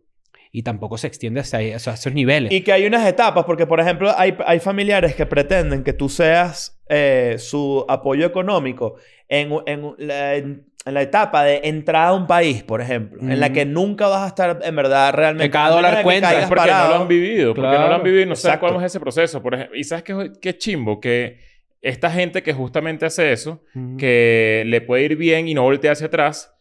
[0.51, 2.51] y tampoco se extiende hacia sea, esos niveles.
[2.51, 6.09] Y que hay unas etapas, porque por ejemplo hay, hay familiares que pretenden que tú
[6.09, 8.95] seas eh, su apoyo económico
[9.27, 13.51] en, en la, en la etapa de entrada a un país, por ejemplo, en la
[13.53, 15.43] que nunca vas a estar en verdad realmente...
[15.49, 16.31] Que cada dólar cuenta.
[16.39, 16.95] Es porque no parado.
[16.95, 17.53] lo han vivido.
[17.53, 17.95] Porque no lo Claro.
[17.95, 18.65] han vivido y no Exacto.
[18.67, 19.43] cómo es ese proceso.
[19.43, 21.38] Por ejemplo, y sabes qué, qué chimbo que
[21.81, 23.97] esta gente que justamente hace eso, Ujú.
[23.97, 26.55] que le puede ir bien y no voltea hacia atrás,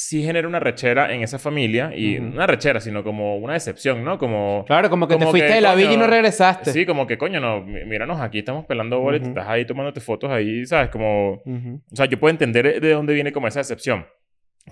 [0.00, 1.92] sí genera una rechera en esa familia.
[1.94, 4.18] Y no una rechera, sino como una decepción, ¿no?
[4.18, 4.64] Como...
[4.66, 6.72] Claro, como que te como fuiste que, de la coño, villa y no regresaste.
[6.72, 9.30] Sí, como que coño, no, mí- míranos aquí, estamos pelando bolas y Ujú.
[9.30, 10.88] estás ahí tomándote fotos ahí, ¿sabes?
[10.90, 11.34] Como...
[11.34, 11.42] O
[11.96, 14.06] sea, yo puedo entender de dónde viene como esa decepción.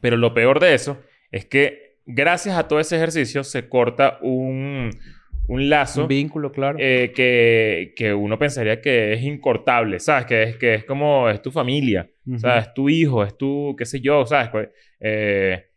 [0.01, 0.99] Pero lo peor de eso
[1.31, 4.91] es que gracias a todo ese ejercicio se corta un,
[5.49, 6.79] un lazo Un vínculo, claro.
[6.81, 10.27] eh, que, que uno pensaría que es incortable, ¿sabes?
[10.27, 12.09] Que es, que es como, es tu familia.
[12.37, 12.67] ¿sabes?
[12.67, 14.51] Es tu hijo, es tu, qué sé yo, ¿sabes?
[14.51, 14.69] Pues,
[15.01, 15.71] eh,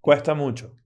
[0.00, 0.76] Cuesta mucho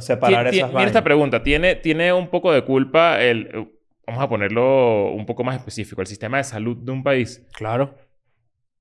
[0.00, 1.42] separar esas mira esta pregunta.
[1.42, 3.70] ¿Tiene, ¿Tiene un poco de culpa el...
[4.06, 6.00] Vamos a ponerlo un poco más específico.
[6.02, 7.46] El sistema de salud de un país.
[7.54, 7.94] Claro.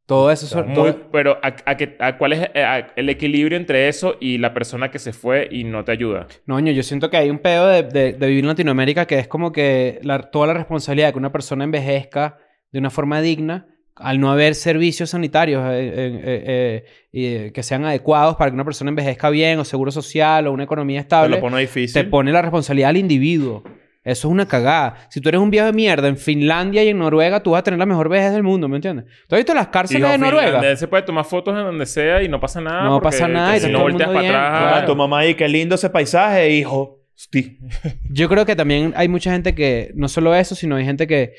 [0.05, 0.63] Todo eso...
[0.65, 4.37] Muy, todo- pero a, a que- a ¿cuál es eh, el equilibrio entre eso y
[4.37, 6.27] la persona que se fue y no te ayuda?
[6.45, 9.27] No, yo siento que hay un pedo de, de- de vivir en Latinoamérica que es
[9.27, 12.37] como que la- toda la responsabilidad de que una persona envejezca
[12.71, 18.49] de una forma digna, al no haber servicios sanitarios eh, eh, que sean adecuados para
[18.49, 21.59] que una persona envejezca bien, o seguro social, o una economía Te estable, lo pone
[21.61, 22.01] difícil.
[22.01, 23.63] te pone la responsabilidad al individuo.
[24.03, 25.07] Eso es una cagada.
[25.09, 27.63] Si tú eres un viejo de mierda en Finlandia y en Noruega, tú vas a
[27.63, 29.05] tener la mejor vejez del mundo, ¿me entiendes?
[29.27, 30.75] ¿Tú has visto las cárceles Hijo de Noruega?
[30.75, 32.83] se puede tomar fotos en donde sea y no pasa nada.
[32.83, 34.51] No porque pasa nada y Si no volteas para bien, atrás.
[34.53, 34.87] Ah, claro.
[34.87, 36.99] tu mamá y qué lindo ese paisaje, hijo.
[37.15, 37.59] Hosti.
[38.09, 41.35] Yo creo que también hay mucha gente que, no solo eso, sino hay gente que,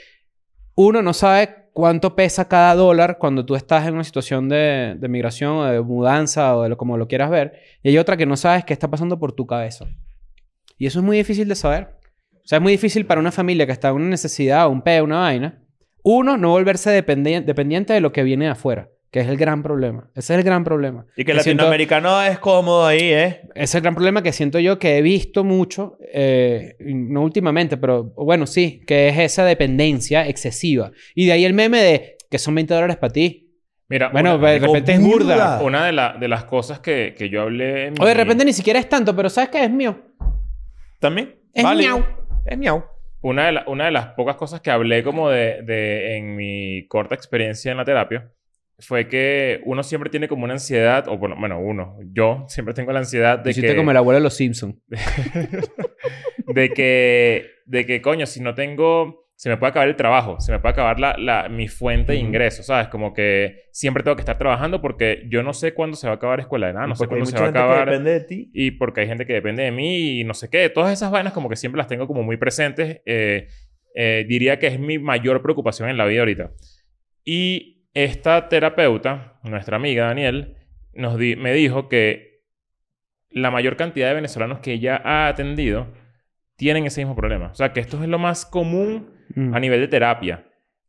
[0.75, 5.09] uno, no sabe cuánto pesa cada dólar cuando tú estás en una situación de, de
[5.09, 7.61] migración o de mudanza o de lo, como lo quieras ver.
[7.83, 9.85] Y hay otra que no sabes qué está pasando por tu cabeza.
[10.79, 12.04] Y eso es muy difícil de saber.
[12.45, 14.83] O sea, es muy difícil para una familia que está en una necesidad o un
[14.83, 15.63] peo, una vaina.
[16.03, 19.63] Uno, no volverse dependi- dependiente de lo que viene de afuera, que es el gran
[19.63, 20.11] problema.
[20.15, 21.07] Ese es el gran problema.
[21.17, 23.41] Y que el Que siento- latinoamericano es cómodo ahí, ¿eh?
[23.55, 27.79] ese es el gran problema que siento yo que he visto mucho, eh, no últimamente,
[27.79, 30.91] pero bueno, sí, que es esa dependencia excesiva.
[31.15, 33.41] Y de ahí el meme de que son 20 dólares para ti.
[33.89, 35.63] Mira, Bueno, una, de repente es burda.
[35.63, 37.87] una de, la- de las cosas que, que yo hablé...
[37.87, 39.65] en O de mi- repente ni siquiera es tanto, pero ¿sabes qué?
[39.65, 39.99] Es mío.
[41.01, 41.37] También.
[41.55, 42.05] Es miau.
[42.47, 42.85] Es miau.
[43.23, 46.87] Una de, la- una de las pocas cosas que hablé como de, de- en mi
[46.89, 48.31] corta experiencia en la terapia
[48.81, 52.93] fue que uno siempre tiene como una ansiedad, o bueno, bueno, uno, yo siempre tengo
[52.93, 54.77] la ansiedad de Hiciste que, como el abuelo de los Simpsons.
[56.47, 60.53] de que, de que, coño, si no tengo, se me puede acabar el trabajo, se
[60.53, 62.29] me puede acabar la, la- mi fuente de Ujú.
[62.29, 62.89] ingresos, ¿sabes?
[62.89, 66.17] Como que siempre tengo que estar trabajando porque yo no sé cuándo se va a
[66.17, 67.89] acabar escuela de nada, no sé cuándo se va a gente que acabar.
[67.89, 68.51] depende de ti.
[68.55, 70.69] Y porque hay gente que depende de mí y no sé qué.
[70.71, 73.03] Todas esas vainas como que siempre las tengo como muy presentes.
[73.07, 73.49] Eh,
[73.97, 76.53] eh, diría que es mi mayor preocupación en la vida ahorita.
[77.25, 80.57] Y esta terapeuta, nuestra amiga Daniel,
[80.95, 82.41] nos di- me dijo que
[83.31, 85.89] la mayor cantidad de venezolanos que ella ha atendido
[86.57, 87.49] tienen ese mismo problema.
[87.51, 89.55] O sea, que esto es lo más común Mm.
[89.55, 90.45] a nivel de terapia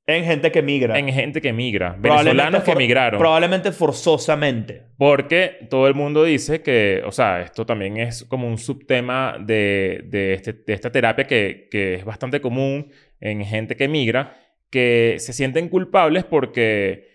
[0.08, 0.98] En gente que migra.
[1.00, 1.95] en gente que migra.
[2.00, 3.19] Venezolanos que migraron.
[3.19, 4.84] Probablemente forzosamente.
[4.98, 10.02] Porque todo el mundo dice que, o sea, esto también es como un subtema de,
[10.06, 14.38] de, este- de esta terapia que, que es bastante común en gente que migra,
[14.69, 17.08] que se sienten culpables porque,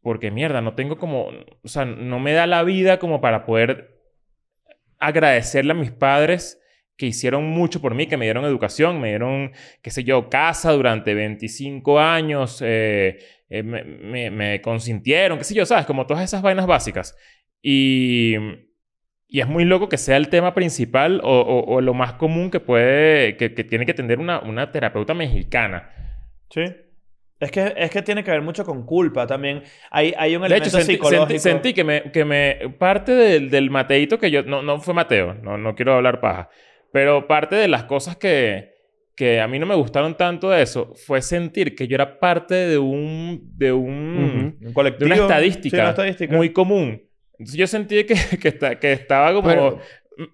[0.00, 1.28] porque mierda, no tengo como,
[1.62, 3.98] o sea, no me da la vida como para poder
[4.98, 6.60] agradecerle a mis padres
[7.00, 10.70] que hicieron mucho por mí, que me dieron educación, me dieron, qué sé yo, casa
[10.72, 15.86] durante 25 años, eh, eh, me, me- me consintieron, qué sé yo, ¿sabes?
[15.86, 17.16] Como todas esas vainas básicas.
[17.62, 18.34] Y,
[19.28, 22.50] y es muy loco que sea el tema principal o, o- o lo más común
[22.50, 25.90] que puede, que, que tiene que atender una, una terapeuta mexicana.
[26.50, 26.64] Sí.
[27.38, 29.62] Es que, es que tiene que ver mucho con culpa también.
[29.90, 31.26] Hay, hay un De elemento hecho, sentí, psicológico.
[31.28, 32.58] sentí- sentí que me, que me...
[32.78, 34.42] Parte del, del Mateito que yo...
[34.42, 35.32] No, no fue Mateo.
[35.42, 36.50] No, no quiero hablar paja.
[36.92, 38.70] Pero parte de las cosas que,
[39.16, 42.54] que a mí no me gustaron tanto de eso fue sentir que yo era parte
[42.54, 43.40] de un...
[43.56, 44.58] De un...
[44.60, 45.00] Un colectivo.
[45.00, 46.36] De una Sí, estadística, una estadística.
[46.36, 47.02] muy común.
[47.32, 49.48] Entonces yo sentí que, que, esta- que estaba como...
[49.48, 49.78] Pero-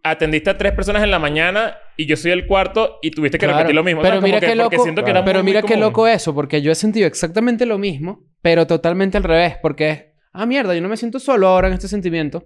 [0.03, 3.47] atendiste a tres personas en la mañana y yo soy el cuarto y tuviste que
[3.47, 3.59] Claro.
[3.59, 4.03] repetir lo mismo.
[4.03, 4.21] Pero ¿sabes?
[4.23, 4.83] Como mira qué loco.
[4.83, 7.67] siento que era pero muy, mira muy qué loco eso, porque yo he sentido exactamente
[7.67, 11.47] lo mismo, pero totalmente al revés, porque es, ah, mierda, yo no me siento solo
[11.47, 12.39] ahora en este sentimiento.
[12.39, 12.45] O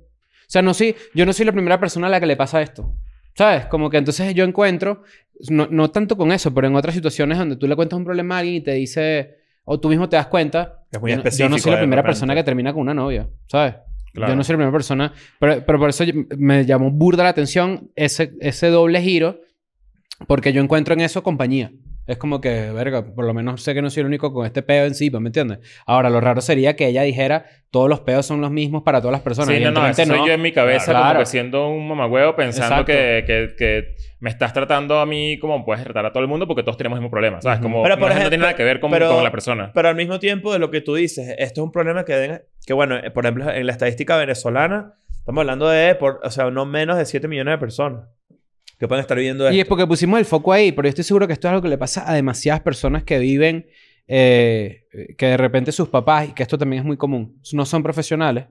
[0.49, 2.92] sea, no soy, yo no soy la primera persona a la que le pasa esto.
[3.35, 3.66] ¿Sabes?
[3.66, 5.03] Como que entonces yo encuentro,
[5.49, 8.37] no, no tanto con eso, pero en otras situaciones donde tú le cuentas un problema
[8.37, 11.23] a alguien y te dice, o tú mismo te das cuenta, Es muy yo, no-
[11.25, 13.75] yo no soy la primera persona que termina con una novia, ¿sabes?
[14.12, 14.33] Claro.
[14.33, 15.12] Yo no soy la primera persona.
[15.38, 16.05] Pero, pero por eso
[16.37, 19.40] me llamó burda la atención ese, ese doble giro.
[20.27, 21.71] Porque yo encuentro en eso compañía.
[22.11, 24.62] Es como que, verga, por lo menos sé que no soy el único con este
[24.62, 25.61] peo encima, ¿me entiendes?
[25.87, 29.12] Ahora, lo raro sería que ella dijera, todos los peos son los mismos para todas
[29.12, 29.55] las personas.
[29.55, 31.07] Sí, no, no, eso soy yo en mi cabeza Claro.
[31.11, 35.64] como que siendo un mamagüevo pensando que, que, que me estás tratando a mí como
[35.64, 37.61] puedes tratar a todo el mundo porque todos tenemos el mismo problema, ¿sabes?
[37.61, 39.70] Como Pero, no, no tiene nada que ver con, pero- con la persona.
[39.73, 42.42] Pero al mismo tiempo de lo que tú dices, esto es un problema que, den-
[42.66, 46.66] que bueno, por ejemplo, en la estadística venezolana, estamos hablando de, por, o sea, no
[46.66, 48.09] menos de 7 millones de personas
[48.81, 49.55] que pueden estar viviendo esto.
[49.55, 51.62] Y es porque pusimos el foco ahí, pero yo estoy seguro que esto es algo
[51.62, 53.66] que le pasa a demasiadas personas que viven,
[54.09, 54.87] eh,
[55.19, 58.47] que de repente sus papás, y que esto también es muy común, no son profesionales.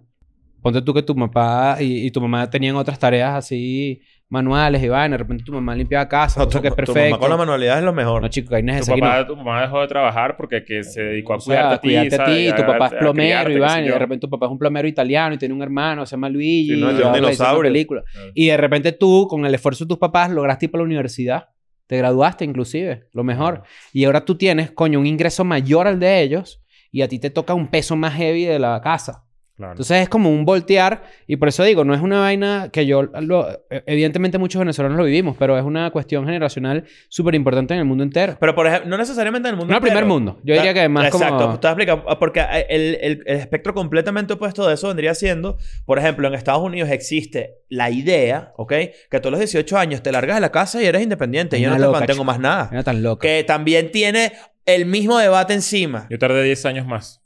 [0.62, 4.88] Ponte tú que tu papá y, y tu mamá tenían otras tareas así manuales y
[4.88, 7.10] vaina, de repente tu mamá limpiaba casa, No, cosa tu, que es tu perfecto.
[7.10, 8.22] mamá con la manualidad es lo mejor.
[8.22, 9.26] No, chico, que hay Tu necesidad aquí papá, no.
[9.28, 11.88] tu mamá dejó de trabajar porque que se dedicó a O sea, cuidarte a ti,
[11.88, 14.00] cuídate a ti, Y tu a- papá es a plomero criarte, y vaina, y de
[14.00, 16.80] repente tu papá es un plomero italiano y tiene un hermano, se llama Luigi, Sí,
[16.80, 17.72] no, y un dinosaurio.
[17.72, 18.04] película.
[18.16, 18.20] Ah.
[18.36, 21.48] Y de repente tú, con el esfuerzo de tus papás, lograste ir para la universidad.
[21.88, 23.64] Te graduaste inclusive, lo mejor.
[23.94, 26.62] Y ahora tú tienes, coño, un ingreso mayor al de ellos
[26.92, 29.24] y a ti te toca un peso más heavy de la casa.
[29.60, 29.74] Claro.
[29.74, 33.04] Entonces es como un voltear y por eso digo, no es una vaina que yo,
[33.04, 37.86] lo- evidentemente muchos venezolanos lo vivimos, pero es una cuestión generacional súper importante en el
[37.86, 38.38] mundo entero.
[38.40, 40.14] Pero, por ejemplo, no necesariamente en el mundo No el primer entero.
[40.14, 40.40] mundo.
[40.46, 41.60] Yo diría que más como- Exacto.
[41.60, 42.18] Te voy a explicar.
[42.20, 45.58] Porque el, el- el espectro completamente opuesto de eso vendría siendo...
[45.86, 48.72] Por ejemplo, en Estados Unidos existe la idea, ¿ok?
[49.12, 51.58] Que tú a los 18 años te largas de la casa y eres independiente.
[51.60, 52.24] Y yo no Una te loca, mantengo chico.
[52.24, 52.70] más nada.
[52.72, 53.28] Era tan loca.
[53.28, 54.32] Que también tiene
[54.66, 56.08] el mismo debate encima.
[56.10, 57.22] Yo tardé 10 años más.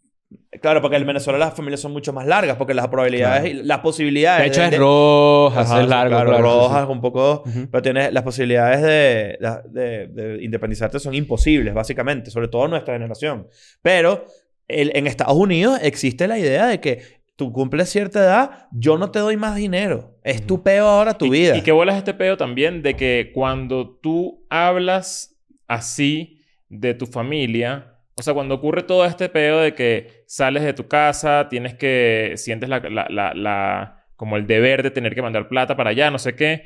[0.61, 2.57] Claro, porque en Venezuela las familias son mucho más largas.
[2.57, 4.41] Porque las probabilidades y las posibilidades...
[4.43, 6.09] De hecho, es de- rojas, Ajá, es largo.
[6.15, 6.91] claro, claro, rojas, sí.
[6.91, 7.43] un poco...
[7.45, 7.67] Ujú.
[7.71, 9.37] Pero tienes las posibilidades de,
[9.71, 12.29] de, de independizarte son imposibles, básicamente.
[12.31, 13.47] Sobre todo en nuestra generación.
[13.81, 14.25] Pero
[14.67, 19.09] el- en Estados Unidos existe la idea de que tú cumples cierta edad, yo no
[19.09, 20.19] te doy más dinero.
[20.23, 21.57] Es tu peo ahora tu y, vida.
[21.57, 25.35] Y que bolas este pedo también de que cuando tú hablas
[25.67, 30.73] así de tu familia, o sea, cuando ocurre todo este pedo de que sales de
[30.73, 35.21] tu casa, tienes que, sientes la, la- la- la- como el deber de tener que
[35.21, 36.65] mandar plata para allá, no sé qué,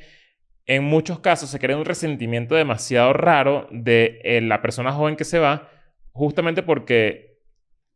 [0.65, 5.23] en muchos casos se crea un resentimiento demasiado raro de eh, la persona joven que
[5.23, 5.69] se va,
[6.11, 7.37] justamente porque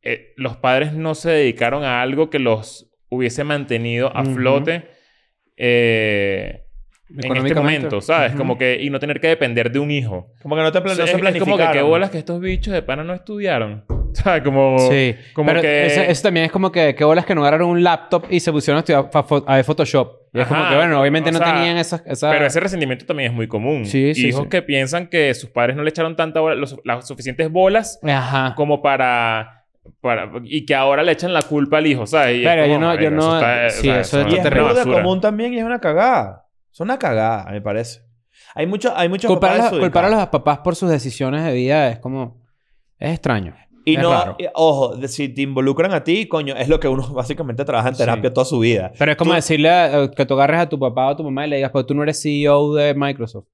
[0.02, 4.88] eh, los padres no se dedicaron a algo que los hubiese mantenido a flote
[5.58, 6.64] eh,
[7.12, 7.80] en este Económicamente.
[7.88, 8.34] momento, ¿sabes?
[8.34, 8.82] Como que...
[8.82, 10.32] Y no tener que depender de un hijo.
[10.42, 12.10] Como que no, te plan- O sea, no se es, es como que qué bolas
[12.10, 13.84] que estos bichos de pana no estudiaron.
[14.14, 14.44] ¿Sabes?
[14.44, 14.78] Como...
[14.90, 15.16] Sí.
[15.34, 15.86] Como pero que...
[15.88, 18.52] eso, eso también es como que, qué bolas que no agarraron un laptop y se
[18.52, 19.10] pusieron a estudiar
[19.48, 20.20] a ver Photoshop.
[20.34, 22.02] Y es como que, bueno, obviamente o no sea, tenían esas...
[22.06, 23.86] esa- Pero ese resentimiento también es muy común.
[23.86, 24.50] Sí, sí, Hijos sí.
[24.50, 28.54] que piensan que sus padres no le echaron tanta bola, los- las suficientes bolas Ajá.
[28.56, 29.66] como para,
[30.00, 30.32] para...
[30.46, 32.38] Y que ahora le echan la culpa al hijo, ¿sabes?
[32.38, 34.44] Y es Pero yo no- yo no- está- sí, o sea, eso es Y es
[34.44, 36.41] burda común también y es una cagada.
[36.72, 38.02] Es una cagada, me parece.
[38.56, 41.44] Hay, mucho, hay muchos Culpar, a papás los, culpar a los papás por sus decisiones
[41.46, 42.42] de vida es como...
[42.98, 43.56] Es extraño.
[43.84, 44.38] Y Es no, raro.
[44.54, 48.30] ojo, si te involucran a ti, coño, es lo que uno básicamente trabaja en terapia
[48.30, 48.34] Sí.
[48.34, 48.92] toda su vida.
[48.98, 51.24] Pero es como Tú- decirle a- que tú agarres a tu papá o a tu
[51.24, 53.48] mamá y le digas, pero tú no eres CEO de Microsoft.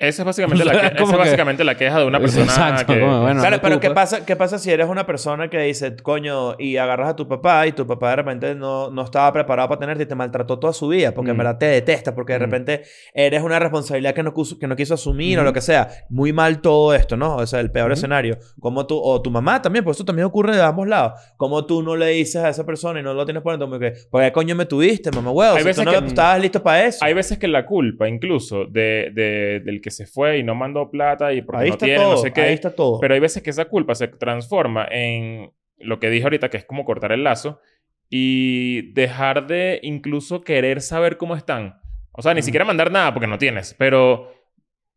[0.00, 2.06] Esa es básicamente, O sea, la, que- es esa es que- básicamente la queja de
[2.06, 3.00] una persona Exacto, que...
[3.00, 3.94] como, bueno, claro, no pero ¿qué pues.
[3.94, 7.66] pasa, ¿qué pasa si eres una persona que dice, coño, y agarras a tu papá
[7.66, 10.72] y tu papá de repente no, no estaba preparado para tenerte y te maltrató toda
[10.72, 11.38] su vida porque en Mm.
[11.38, 12.42] verdad te detesta, porque de Mm.
[12.42, 12.82] repente
[13.12, 15.48] eres una responsabilidad que no, que no quiso asumir o Ujú.
[15.48, 15.90] lo que sea?
[16.08, 17.36] Muy mal todo esto, ¿no?
[17.36, 17.98] O sea, el peor Ujú.
[17.98, 18.38] escenario.
[18.58, 21.20] Como tú, o tu mamá también, pues eso también ocurre de ambos lados.
[21.36, 23.78] Como tú no le dices a esa persona y no lo tienes por dentro, como
[23.78, 25.56] que, ¿por qué coño me tuviste, mamá huevo?
[25.56, 27.04] Hay Si tú no que- estabas listo para eso.
[27.04, 30.90] Hay veces que la culpa, incluso, de, de- del que se fue y no mandó
[30.90, 32.40] plata y porque ahí no está tiene, todo, no sé qué.
[32.42, 33.00] ahí está todo.
[33.00, 36.64] Pero hay veces que esa culpa se transforma en lo que dije ahorita, que es
[36.64, 37.60] como cortar el lazo
[38.08, 41.80] y dejar de incluso querer saber cómo están.
[42.12, 42.46] O sea, ni Ujú.
[42.46, 43.74] siquiera mandar nada porque no tienes.
[43.78, 44.32] Pero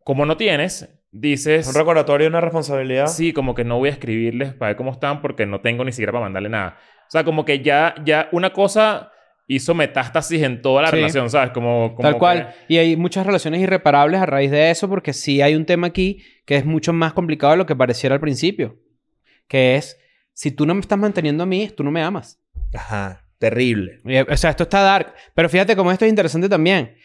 [0.03, 1.67] como no tienes, dices...
[1.67, 3.07] un recordatorio una responsabilidad.
[3.07, 5.91] Sí, como que no voy a escribirles para ver cómo están porque no tengo ni
[5.91, 6.77] siquiera para mandarle nada.
[7.07, 9.11] O sea, como que ya, ya una cosa
[9.47, 10.95] hizo metástasis en toda la Sí.
[10.95, 11.51] relación, ¿sabes?
[11.51, 12.53] Como, como Tal cual.
[12.67, 15.87] que- Y hay muchas relaciones irreparables a raíz de eso porque sí hay un tema
[15.87, 18.79] aquí que es mucho más complicado de lo que pareciera al principio.
[19.47, 19.99] Que es,
[20.33, 22.39] si tú no me estás manteniendo a mí, tú no me amas.
[22.73, 23.25] Ajá.
[23.37, 23.99] Terrible.
[24.05, 25.13] Y, O sea, esto está dark.
[25.35, 26.95] Pero fíjate cómo esto es interesante también.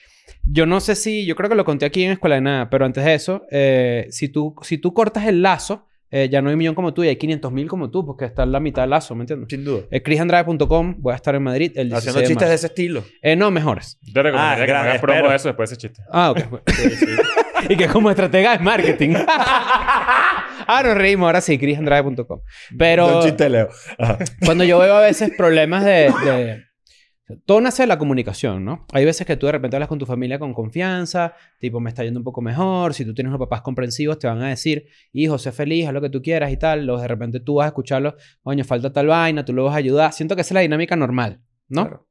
[0.45, 1.27] Yo no sé si...
[1.27, 2.71] Yo creo que lo conté aquí en Escuela de Nada.
[2.71, 6.49] Pero antes de eso, eh, si, tú, si tú cortas el lazo, eh, ya no
[6.49, 8.61] hay un millón como tú y hay 500 mil como tú porque está en la
[8.61, 9.49] mitad del lazo, ¿me entiendes?
[9.51, 9.83] Sin duda.
[9.91, 10.95] Eh, chrisandrade.com.
[10.99, 12.55] Voy a estar en Madrid el 16 Haciendo de chistes de marzo.
[12.55, 13.05] ese estilo.
[13.23, 13.99] Eh, no, mejores.
[14.03, 15.31] Yo te recomendaría Ah, que me hagas promo espero.
[15.31, 16.03] de eso después de ese chiste.
[16.11, 16.39] Ah, ok.
[17.71, 19.15] y que como estratega de marketing.
[19.27, 21.27] ah, nos reímos.
[21.27, 22.41] Ahora sí, chrisandrade.com.
[22.79, 23.69] Pero Un chiste, Leo.
[23.99, 24.19] Ajá.
[24.45, 26.68] cuando yo veo a veces problemas de, de-
[27.45, 28.87] Todo nace de la comunicación, ¿no?
[28.93, 32.05] Hay veces que tú de repente hablas con tu familia con confianza, tipo, me está
[32.05, 32.95] yendo un poco mejor.
[32.95, 36.01] Si tú tienes unos papás comprensivos, te van a decir, hijo, sé feliz, haz lo
[36.01, 36.87] que tú quieras y tal.
[36.87, 39.79] Los de repente tú vas a escucharlos, coño, falta tal vaina, tú lo vas a
[39.79, 40.13] ayudar.
[40.13, 41.87] Siento que esa es la dinámica normal, ¿no?
[41.87, 42.09] Claro.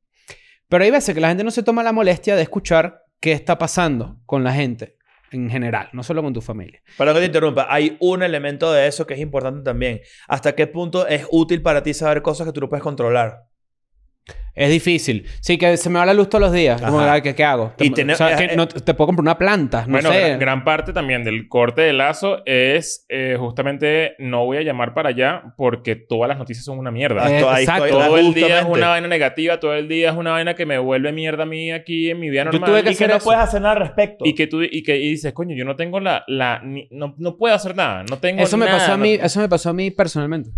[0.70, 3.58] Pero hay veces que la gente no se toma la molestia de escuchar qué está
[3.58, 4.98] pasando con la gente
[5.32, 6.82] en general, no solo con tu familia.
[6.98, 10.02] Para que te interrumpa, hay un elemento de eso que es importante también.
[10.28, 13.48] ¿Hasta qué punto es útil para ti saber cosas que tú no puedes controlar?
[14.60, 15.28] Es difícil.
[15.40, 16.82] Sí, que se me va la luz todos los días.
[16.82, 17.14] Como, Ajá.
[17.14, 17.74] "Ay, ¿qué, qué hago?
[17.78, 19.84] Y Te- tener- o sea, eh, que eh, no te te puedo comprar una planta,
[19.86, 20.20] no bueno, sé.
[20.20, 24.96] gran, gran parte también del corte de lazo es eh, justamente no voy a llamar
[24.96, 27.30] para allá porque todas las noticias son una mierda.
[27.32, 27.86] Eh, exacto.
[27.86, 28.72] estoy- todo el día es justamente.
[28.80, 31.72] una vaina negativa, todo el día es una vaina que me vuelve mierda a mí
[31.72, 32.70] aquí en mi vida Yo normal.
[32.72, 33.26] tuve que Y que hacer no eso.
[33.26, 34.26] puedes hacer nada al respecto.
[34.26, 36.24] Y que tú y que y dices, coño, yo no tengo la...
[36.28, 38.04] la ni- no, no puedo hacer nada.
[38.10, 40.50] No tengo Eso me nada, pasó a no- mí, eso me pasó a mí personalmente.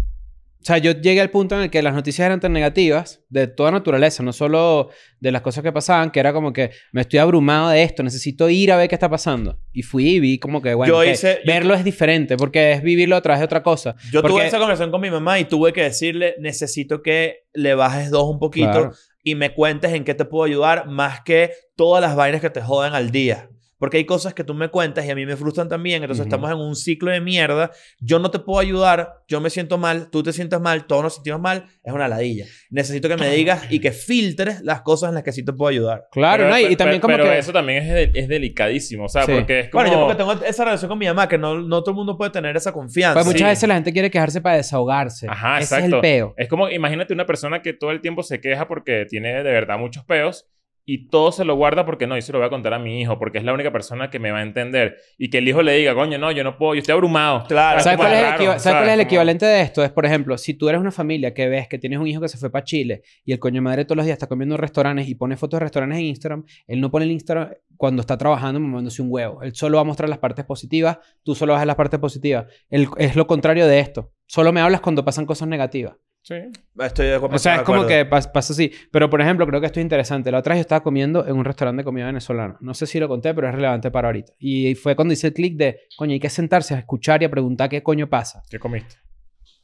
[0.62, 3.48] O sea, yo llegué al punto en el que las noticias eran tan negativas, de
[3.48, 4.90] toda naturaleza, no solo
[5.22, 8.50] de las cosas que pasaban, que era como que me estoy abrumado de esto, necesito
[8.50, 9.58] ir a ver qué está pasando.
[9.72, 12.74] Y fui y vi como que, bueno, Yo ok, hice- yo- verlo es diferente, porque
[12.74, 13.96] es vivirlo a través de otra cosa.
[14.12, 17.74] Yo Porque- tuve esa conversación con mi mamá y tuve que decirle, necesito que le
[17.76, 18.92] bajes dos un poquito Claro.
[19.24, 22.62] y me cuentes en qué te puedo ayudar más que todas las vainas que te
[22.62, 23.49] jodan al día.
[23.80, 26.04] Porque hay cosas que tú me cuentas y a mí me frustran también.
[26.04, 26.36] Entonces Ujú.
[26.36, 27.72] estamos en un ciclo de mierda.
[28.00, 29.24] Yo no te puedo ayudar.
[29.28, 30.10] Yo me siento mal.
[30.12, 30.86] Tú te sientes mal.
[30.86, 31.66] Todos nos sentimos mal.
[31.84, 32.46] Es una ladilla.
[32.70, 35.70] Necesito que me digas y que filtres las cosas en las que sí te puedo
[35.70, 36.08] ayudar.
[36.12, 36.60] Claro, Pero- ¿no?
[36.60, 37.38] Y, y pero- también como pero que...
[37.40, 39.06] eso también es, de- es delicadísimo.
[39.06, 39.32] O sea, Sí.
[39.34, 39.82] porque es como...
[39.84, 42.18] Bueno, yo porque tengo esa relación con mi mamá que no, no todo el mundo
[42.18, 43.14] puede tener esa confianza.
[43.14, 43.46] Pues muchas Sí.
[43.46, 45.28] veces la gente quiere quejarse para desahogarse.
[45.30, 45.86] Ajá, Ese exacto.
[45.88, 46.34] es el peo.
[46.36, 49.78] Es como, imagínate una persona que todo el tiempo se queja porque tiene de verdad
[49.80, 50.48] muchos peos
[50.92, 53.00] y todo se lo guarda porque no, yo se lo voy a contar a mi
[53.00, 54.98] hijo porque es la única persona que me va a entender.
[55.20, 57.46] Y que el hijo le diga, coño, no, yo no puedo, yo estoy abrumado.
[57.48, 57.80] Claro.
[57.80, 58.78] ¿Sabes cuál, es raro, ¿sabes ¿sabes?
[58.80, 59.84] cuál es el equivalente de esto?
[59.84, 62.28] Es, por ejemplo, si tú eres una familia que ves que tienes un hijo que
[62.28, 65.08] se fue para Chile y el coño madre todos los días está comiendo en restaurantes
[65.08, 68.60] y pone fotos de restaurantes en Instagram, él no pone el Instagram cuando está trabajando
[68.60, 69.44] mamándose un huevo.
[69.44, 72.48] Él solo va a mostrar las partes positivas, tú solo vas a las partes positivas.
[72.72, 74.12] Él, es lo contrario de esto.
[74.26, 75.98] Solo me hablas cuando pasan cosas negativas.
[76.30, 76.36] Sí.
[76.80, 77.36] Estoy de acuerdo.
[77.36, 78.72] O sea, es como que pas- pasa así.
[78.92, 80.32] Pero, por ejemplo, creo que esto es interesante.
[80.32, 82.56] La otra vez yo estaba comiendo en un restaurante de comida venezolana.
[82.62, 84.34] No sé si lo conté, pero es relevante para ahorita.
[84.38, 87.32] Y fue cuando hice el clic de, coño, hay que sentarse a escuchar y a
[87.32, 88.44] preguntar qué coño pasa.
[88.48, 88.98] ¿Qué comiste?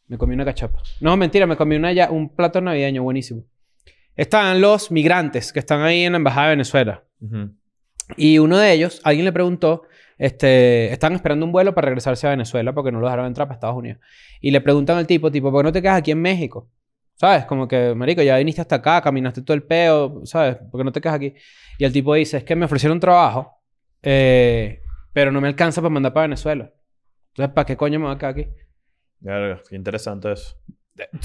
[0.07, 0.81] Me comí una cachapa.
[1.01, 3.43] No, mentira, me comí una ya, un plato navideño buenísimo.
[4.15, 7.03] Estaban los migrantes que están ahí en la Embajada de Venezuela.
[8.17, 9.83] Y uno de ellos, alguien le preguntó,
[10.17, 13.55] este, están esperando un vuelo para regresarse a Venezuela porque no lo dejaron entrar para
[13.55, 13.99] Estados Unidos.
[14.41, 16.69] Y le preguntan al tipo, tipo, ¿por qué no te quedas aquí en México?
[17.15, 17.45] ¿Sabes?
[17.45, 20.57] Como que, marico, ya viniste hasta acá, caminaste todo el peo, ¿sabes?
[20.69, 21.33] ¿Por qué no te quedas aquí?
[21.77, 23.61] Y el tipo dice, es que me ofrecieron trabajo,
[24.03, 24.81] eh,
[25.13, 26.71] pero no me alcanza para mandar para Venezuela.
[27.29, 28.47] Entonces, ¿para qué coño me voy a quedar aquí?
[29.69, 30.57] Qué interesante eso.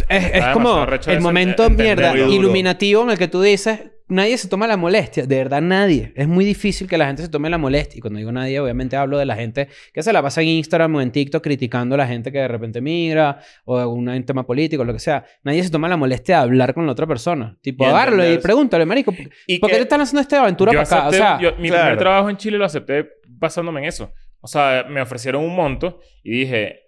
[0.08, 4.48] Es, es como el momento entender mierda iluminativo en el que tú dices, nadie se
[4.48, 6.12] toma la molestia, de verdad nadie.
[6.16, 7.96] Es muy difícil que la gente se tome la molestia.
[7.98, 10.94] Y cuando digo nadie, obviamente hablo de la gente que se la pasa en Instagram
[10.96, 14.44] o en TikTok criticando a la gente que de repente migra o algún un tema
[14.46, 15.24] político, lo que sea.
[15.44, 17.56] Nadie se toma la molestia de hablar con la otra persona.
[17.62, 20.72] Tipo, Y agárralo y pregúntale, marico, ¿por Y ¿por qué te están haciendo esta aventura
[20.72, 21.08] para acá?
[21.08, 21.84] O sea, yo- mi claro.
[21.84, 24.12] primer trabajo en Chile lo acepté basándome en eso.
[24.40, 26.80] O sea, me ofrecieron un monto y dije,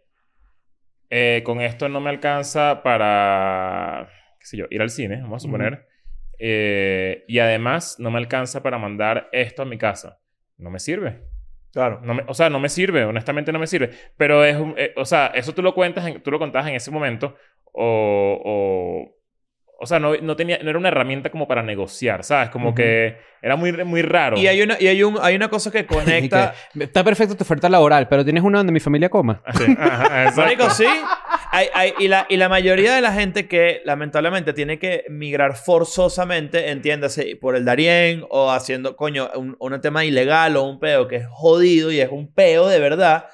[1.11, 4.09] eh, con esto no me alcanza para,
[4.41, 5.87] qué sé yo, ir al cine, vamos a suponer.
[6.45, 10.19] Eh, y además no me alcanza para mandar esto a mi casa.
[10.59, 11.21] No me sirve.
[11.73, 12.01] Claro.
[12.03, 13.91] No me- o sea, no me sirve, honestamente no me sirve.
[14.17, 16.75] Pero es un, eh, o sea, eso tú lo cuentas, en- tú lo contabas en
[16.75, 17.37] ese momento
[17.73, 19.17] o, o,
[19.79, 22.51] o sea, no, no tenía, no era una herramienta como para negociar, ¿sabes?
[22.51, 22.77] Como Ujú.
[22.77, 24.37] que era muy, muy raro.
[24.37, 26.55] Y hay una, y hay un, hay una cosa que conecta.
[26.75, 29.43] que, está perfecto tu oferta laboral, pero tienes una donde mi familia coma.
[29.55, 30.41] Sí, ajá, exacto.
[30.43, 30.87] Marico, sí.
[31.55, 35.55] Hay- hay- y, la, y la mayoría de la gente que lamentablemente tiene que migrar
[35.55, 41.09] forzosamente, entiéndase, por el Darién o haciendo, coño, un, un tema ilegal o un peo
[41.09, 43.27] que es jodido y es un peo de verdad,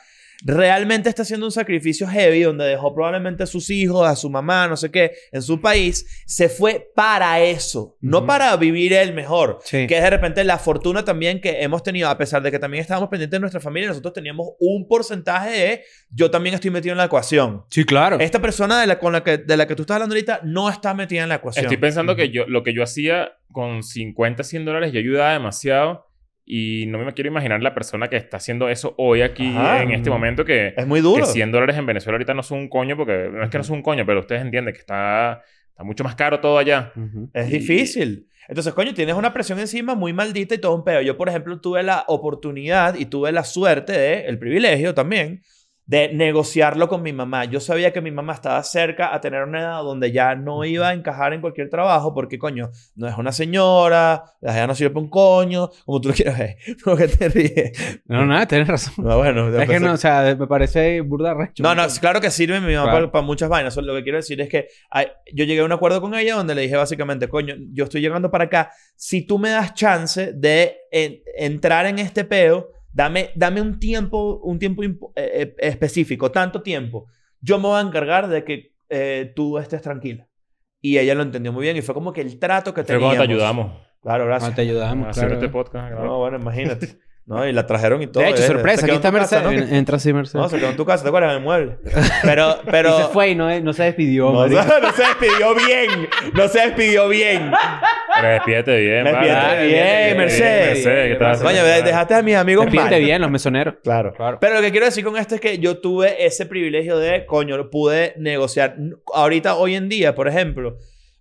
[0.42, 4.68] realmente está haciendo un sacrificio heavy donde dejó probablemente a sus hijos, a su mamá,
[4.68, 9.58] no sé qué, en su país, se fue para eso, no para vivir el mejor.
[9.64, 9.86] Sí.
[9.86, 12.80] Que es de repente la fortuna también que hemos tenido, a pesar de que también
[12.80, 16.98] estábamos pendientes de nuestra familia, nosotros teníamos un porcentaje de yo también estoy metido en
[16.98, 17.64] la ecuación.
[17.70, 18.18] Sí, claro.
[18.20, 20.70] Esta persona de la, con la que, de la que tú estás hablando ahorita no
[20.70, 21.64] está metida en la ecuación.
[21.64, 26.07] Estoy pensando que yo, lo que yo hacía con 50, 100 dólares, yo ayudaba demasiado.
[26.50, 29.82] Y no me quiero imaginar la persona que está haciendo eso hoy aquí, Ajá.
[29.82, 31.26] en este momento, que, Es muy duro.
[31.26, 33.64] que 100 dólares en Venezuela ahorita no son un coño, porque no es que no
[33.64, 36.90] son un coño, pero ustedes entienden que está, está mucho más caro todo allá.
[37.34, 38.28] Es Y- difícil.
[38.48, 41.02] Entonces, coño, tienes una presión encima muy maldita y todo un peo.
[41.02, 45.42] Yo, por ejemplo, tuve la oportunidad y tuve la suerte de, el privilegio también,
[45.88, 47.46] de negociarlo con mi mamá.
[47.46, 50.88] Yo sabía que mi mamá estaba cerca a tener una edad donde ya no iba
[50.90, 54.90] a encajar en cualquier trabajo porque, coño, no es una señora, la ya no sirve
[54.90, 56.56] para un coño, como tú lo quieras ver.
[56.84, 58.00] ¿Por qué te ríes?
[58.04, 58.92] No, nada, tienes razón.
[58.98, 61.62] No, bueno, Es que no, o sea, me parece burda recho.
[61.62, 63.10] No, no, claro que sirve mi mamá Claro.
[63.10, 63.74] para, muchas vainas.
[63.78, 64.68] Lo que quiero decir es que
[65.32, 68.30] yo llegué a un acuerdo con ella donde le dije básicamente, coño, yo estoy llegando
[68.30, 68.70] para acá.
[68.94, 72.68] Si tú me das chance de en- entrar en este peo,
[72.98, 77.06] dame, dame un tiempo, un tiempo eh, eh, específico, tanto tiempo.
[77.40, 80.26] Yo me voy a encargar de que eh, tú estés tranquila.
[80.80, 83.16] Y ella lo entendió muy bien y fue como que el trato que Pero teníamos.
[83.16, 84.54] cuando te ayudamos Claro, gracias.
[84.54, 85.34] te ayudamos, a hacer claro.
[85.36, 85.88] este podcast.
[85.90, 86.04] claro.
[86.06, 86.98] No, bueno, imagínate.
[87.28, 88.24] No, y la trajeron y todo.
[88.24, 89.70] De hecho, eh, sorpresa, aquí está en tu casa, Mercedes.
[89.70, 89.76] ¿no?
[89.76, 90.42] Entra así Mercedes.
[90.42, 91.32] No, se quedó en tu casa, ¿te acuerdas?
[91.32, 91.76] En el mueble.
[92.22, 92.88] Pero, pero...
[92.98, 94.32] Y se fue y no, no se despidió.
[94.32, 96.08] No, se despidió bien.
[96.32, 97.52] No se despidió bien.
[98.14, 99.66] Pero despídete bien, Despídete vale.
[99.66, 100.66] bien, Mercedes.
[100.84, 101.38] Mercedes, ¿qué tal?
[101.40, 103.00] Coño, de- dejaste a mis amigos Despídete mal.
[103.00, 103.74] bien, los mesoneros.
[103.84, 104.14] Claro.
[104.14, 104.38] Claro.
[104.40, 107.58] Pero lo que quiero decir con esto es que yo tuve ese privilegio de, coño,
[107.58, 108.74] lo pude negociar.
[109.14, 110.78] Ahorita, hoy en día, por ejemplo,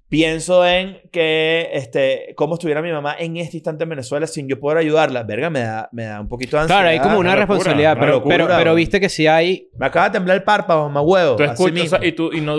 [0.09, 4.59] pienso en que, este, cómo estuviera mi mamá en este instante en Venezuela sin yo
[4.59, 5.23] poder ayudarla.
[5.23, 6.81] Verga, me da, me da un poquito de ansiedad.
[6.81, 9.69] Claro, hay como una, una locura, responsabilidad, una locura, pero, pero viste que sí hay.
[9.77, 11.35] Me acaba de temblar el párpado, mamá huevo.
[11.35, 12.55] Tú escuchas, o sea, y tú, y no,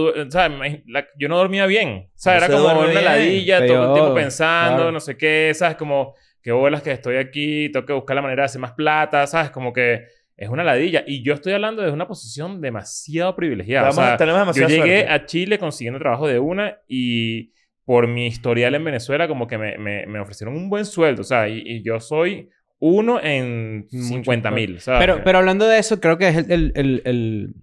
[0.86, 2.09] la- yo no dormía bien.
[2.09, 4.92] O sea, No era se como una ladilla, todo el tiempo pensando, claro.
[4.92, 5.76] no sé qué, ¿sabes?
[5.76, 9.26] Como, qué bolas que estoy aquí, tengo que buscar la manera de hacer más plata,
[9.26, 9.51] ¿sabes?
[9.51, 10.05] Como que
[10.39, 11.05] es una ladilla.
[11.07, 13.91] Y yo estoy hablando desde una posición demasiado privilegiada.
[13.91, 15.09] O sea, tenemos yo llegué suerte.
[15.11, 17.53] a Chile consiguiendo trabajo de una y
[17.84, 21.20] por mi historial en Venezuela como que me, me, me ofrecieron un buen sueldo.
[21.20, 24.78] O sea, y, y yo soy uno en Mucho, 50 mil.
[24.86, 27.55] Pero, pero hablando de eso, creo que es el, el- el- el-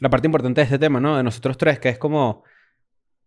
[0.00, 1.16] la parte importante de este tema, ¿no?
[1.16, 2.42] De nosotros tres, que es como.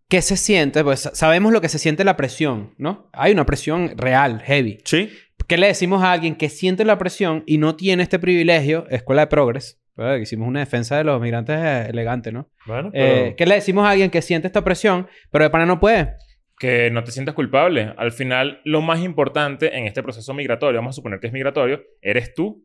[0.09, 0.83] ¿Qué se siente?
[0.83, 3.09] Pues sa- sabemos lo que se siente la presión, ¿no?
[3.13, 4.77] Hay una presión real, heavy.
[4.83, 5.09] Sí.
[5.47, 8.85] ¿Qué le decimos a alguien que siente la presión y no tiene este privilegio?
[8.89, 9.79] Escuela de Progress.
[9.95, 10.15] ¿verdad?
[10.17, 12.49] Que Hicimos una defensa de los migrantes eh, elegante, ¿no?
[12.65, 15.79] Bueno, Eh, ¿Qué le decimos a alguien que siente esta presión, pero de pana no
[15.79, 16.13] puede?
[16.57, 17.93] que no te sientas culpable.
[17.97, 21.83] Al final, lo más importante en este proceso migratorio, vamos a suponer que es migratorio,
[22.01, 22.63] eres tú.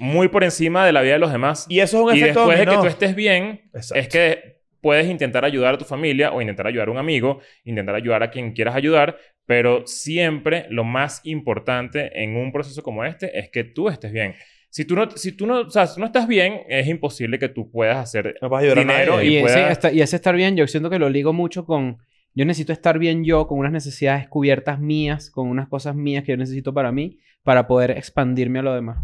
[0.00, 1.64] Muy por encima de la vida de los demás.
[1.68, 3.94] Y eso es un Y efecto después de que tú estés bien, Exacto.
[3.94, 7.94] es que puedes intentar ayudar a tu familia o intentar ayudar a un amigo, intentar
[7.94, 9.16] ayudar a quien quieras ayudar,
[9.46, 14.34] pero siempre lo más importante en un proceso como este es que tú estés bien.
[14.70, 17.48] Si tú no, si tú no, o sea, si no estás bien, es imposible que
[17.48, 20.00] tú puedas hacer No vas a ayudar a dinero y Y, ese, pueda- esta- y
[20.00, 21.98] ese estar bien, yo siento que lo ligo mucho con...
[22.36, 26.32] Yo necesito estar bien yo, con unas necesidades cubiertas mías, con unas cosas mías que
[26.32, 28.98] yo necesito para mí, para poder expandirme a lo demás.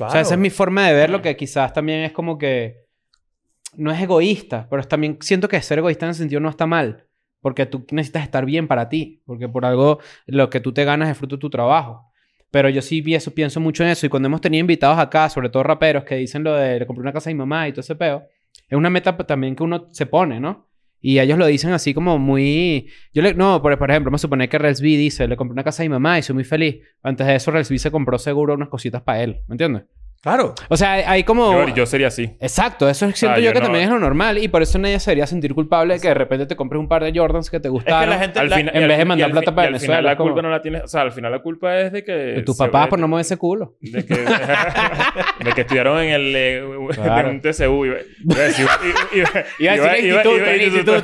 [0.00, 2.76] O sea, esa es mi forma de verlo, que quizás también es como que...
[3.76, 7.03] No es egoísta, pero también siento que ser egoísta en ese sentido no está mal.
[7.44, 9.20] Porque tú necesitas estar bien para ti.
[9.26, 12.10] Porque por algo lo que tú te ganas es fruto de tu trabajo.
[12.50, 14.06] Pero yo sí pienso, mucho en eso.
[14.06, 17.02] Y cuando hemos tenido invitados acá, sobre todo raperos, que dicen lo de le compré
[17.02, 18.22] una casa a mi mamá y todo ese peo,
[18.66, 20.70] es una meta también que uno se pone, ¿no?
[21.02, 22.88] Y ellos lo dicen así como muy...
[23.12, 23.34] Yo le...
[23.34, 26.18] No, por, ejemplo, me supone que Relsby dice, le compré una casa a mi mamá
[26.18, 26.76] y soy muy feliz.
[27.02, 29.42] Antes de eso, Relsby se compró seguro unas cositas para él.
[29.48, 29.82] ¿Me entiendes?
[30.24, 30.54] Claro.
[30.68, 31.52] O sea, hay- como...
[31.68, 32.34] Yo, yo sería así.
[32.40, 34.78] Exacto, eso siento Ah, yo yo que no- también es lo normal y por eso
[34.78, 37.48] nadie se debería sentir culpable de que de repente te compres un par de Jordans
[37.50, 38.10] que te Es que gustaron.
[38.10, 38.40] la gente...
[38.40, 40.16] Al la- final- en vez de mandar plata fin- para y al Venezuela, final la
[40.16, 40.82] como- culpa no la tienes...
[40.82, 42.12] O sea, al final la culpa es de que...
[42.12, 43.76] de tus papás por no mover ese culo.
[43.80, 46.62] De que, de que estudiaron en el eh,
[46.94, 47.28] Claro.
[47.28, 47.84] en un TCU.
[47.84, 48.66] Iba, iba a decir,
[49.12, 51.02] iba, Iba a decir iba- instituto,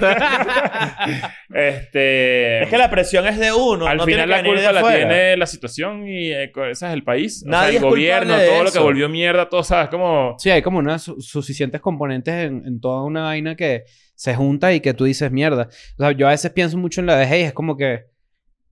[1.52, 2.62] este.
[2.62, 3.86] Es que la presión es de uno.
[3.86, 7.42] al no final la culpa la tiene la situación y eh, esa es el país.
[7.46, 9.88] O Nadie el gobierno, todo lo que volvió mierda, todo, ¿sabes?
[9.90, 10.36] Como.
[10.38, 13.84] Sí, hay como unas su- suficientes componentes en, en toda una vaina que
[14.14, 15.68] se junta y que tú dices mierda.
[15.98, 18.04] O sea, yo a veces pienso mucho en la vejez y es como que,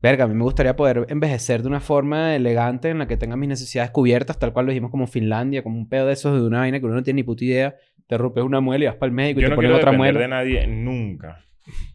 [0.01, 3.37] verga, a mí me gustaría poder envejecer de una forma elegante en la que tenga
[3.37, 6.47] mis necesidades cubiertas, tal cual lo dijimos como Finlandia, como un pedo de esos de
[6.47, 7.75] una vaina que uno no tiene ni puta idea.
[8.07, 9.93] Te rompes una muela y vas para el médico y Yo te no quiero otra
[9.93, 10.19] muela.
[10.21, 11.45] de nadie nunca.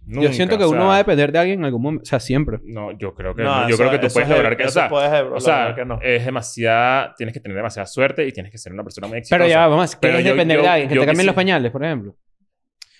[0.05, 2.03] Yo siento que o uno sea, va a depender de alguien en algún momento.
[2.03, 2.59] O sea, siempre.
[2.63, 3.69] No, yo creo que No, no.
[3.69, 4.63] Yo eso- creo que tú puedes es- lograr que.
[4.65, 5.99] O sea, puedes o sea que no.
[6.01, 7.13] es demasiada.
[7.15, 9.37] Tienes que tener demasiada suerte y tienes que ser una persona muy exitosa.
[9.39, 10.89] Pero ya, vamos, Pero ¿quieres yo- depender yo- de alguien?
[10.89, 12.15] Que yo te cambien los pañales, por ejemplo.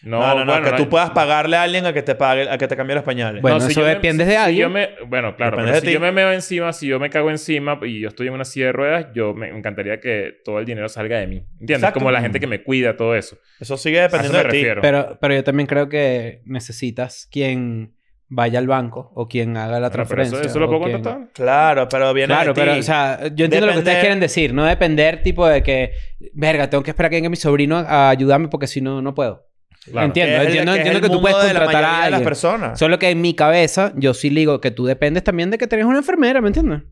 [0.04, 2.50] No, No, no, bueno, que tú no- puedas pagarle a alguien a que te pague,
[2.50, 3.42] a que te cambie los pañales.
[3.42, 4.62] Bueno, si eso yo me- depende de si alguien.
[4.64, 5.94] yo me- bueno, claro, pero de si ti.
[5.94, 8.66] yo me meo encima, si yo me cago encima y yo estoy en una silla
[8.66, 11.38] de ruedas, yo me encantaría que todo el dinero salga de mí.
[11.54, 11.78] ¿Entiendes?
[11.78, 12.00] Exacto.
[12.00, 13.38] Como la gente que me cuida, todo eso.
[13.62, 14.58] Eso sigue eso dependiendo me de ti.
[14.58, 14.82] refiero.
[14.82, 17.94] Pero, pero yo también creo que necesitas quien
[18.28, 20.40] vaya al banco o quien haga la pero transferencia.
[20.40, 21.30] eso, eso lo puedo quien- contratar.
[21.34, 22.60] Claro, pero viene Claro, de ti.
[22.68, 24.54] pero, o sea, yo entiendo lo que ustedes quieren decir.
[24.54, 25.92] No depender, tipo, de que,
[26.34, 29.46] verga, tengo que esperar que venga mi sobrino a ayudarme porque si no, no puedo.
[29.86, 30.08] Claro.
[30.08, 31.88] Entiendo, Que es el- entiendo, que es entiendo que tú puedes de la contratar a
[31.88, 32.24] de las alguien.
[32.24, 32.80] personas.
[32.80, 35.88] Solo que en mi cabeza, yo sí digo que tú dependes también de que tengas
[35.88, 36.84] una enfermera, ¿me entiendes?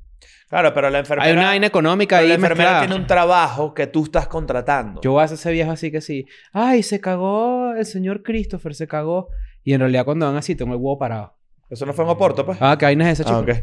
[0.50, 1.28] Claro, pero la enfermera...
[1.30, 2.88] Hay una vaina económica pero ahí la enfermera mezclada.
[2.88, 5.00] tiene un trabajo que tú estás contratando.
[5.02, 6.26] Yo voy a hacer ese viejo así que sí.
[6.52, 9.30] Ay, se cagó el señor Christopher, se cagó.
[9.64, 11.38] Y en realidad cuando van así, tengo el huevo parado.
[11.70, 12.58] Eso no fue en Oporto, pues.
[12.60, 13.58] Ah, ¿qué vaina es esa, Ah, chico?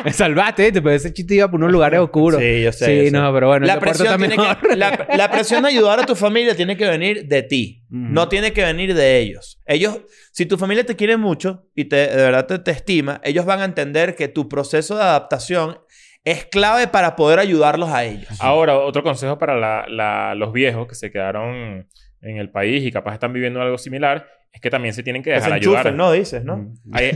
[0.04, 0.82] Me salvaste, ¿viste?
[0.82, 2.40] Pero ese chiste iba por unos lugares oscuros.
[2.40, 2.84] Sí, yo sé.
[2.86, 3.10] Sí, yo sé.
[3.12, 6.14] no, pero bueno, la presión, también tiene que, la, la presión de ayudar a tu
[6.14, 7.84] familia tiene que venir de ti.
[7.88, 9.60] No tiene que venir de ellos.
[9.66, 10.00] Ellos,
[10.32, 13.60] si tu familia te quiere mucho y te, de verdad te, te estima, ellos van
[13.60, 15.78] a entender que tu proceso de adaptación
[16.24, 18.28] es clave para poder ayudarlos a ellos.
[18.40, 21.88] Ahora, otro consejo para la- la- los viejos que se quedaron
[22.22, 25.30] en el país y capaz están viviendo algo similar es que también se tienen que
[25.30, 25.78] dejar ayudar.
[25.86, 26.10] enchufen, ¿no?
[26.12, 26.56] Dices, ¿no?
[26.56, 26.74] Mm.
[26.92, 27.10] Hay,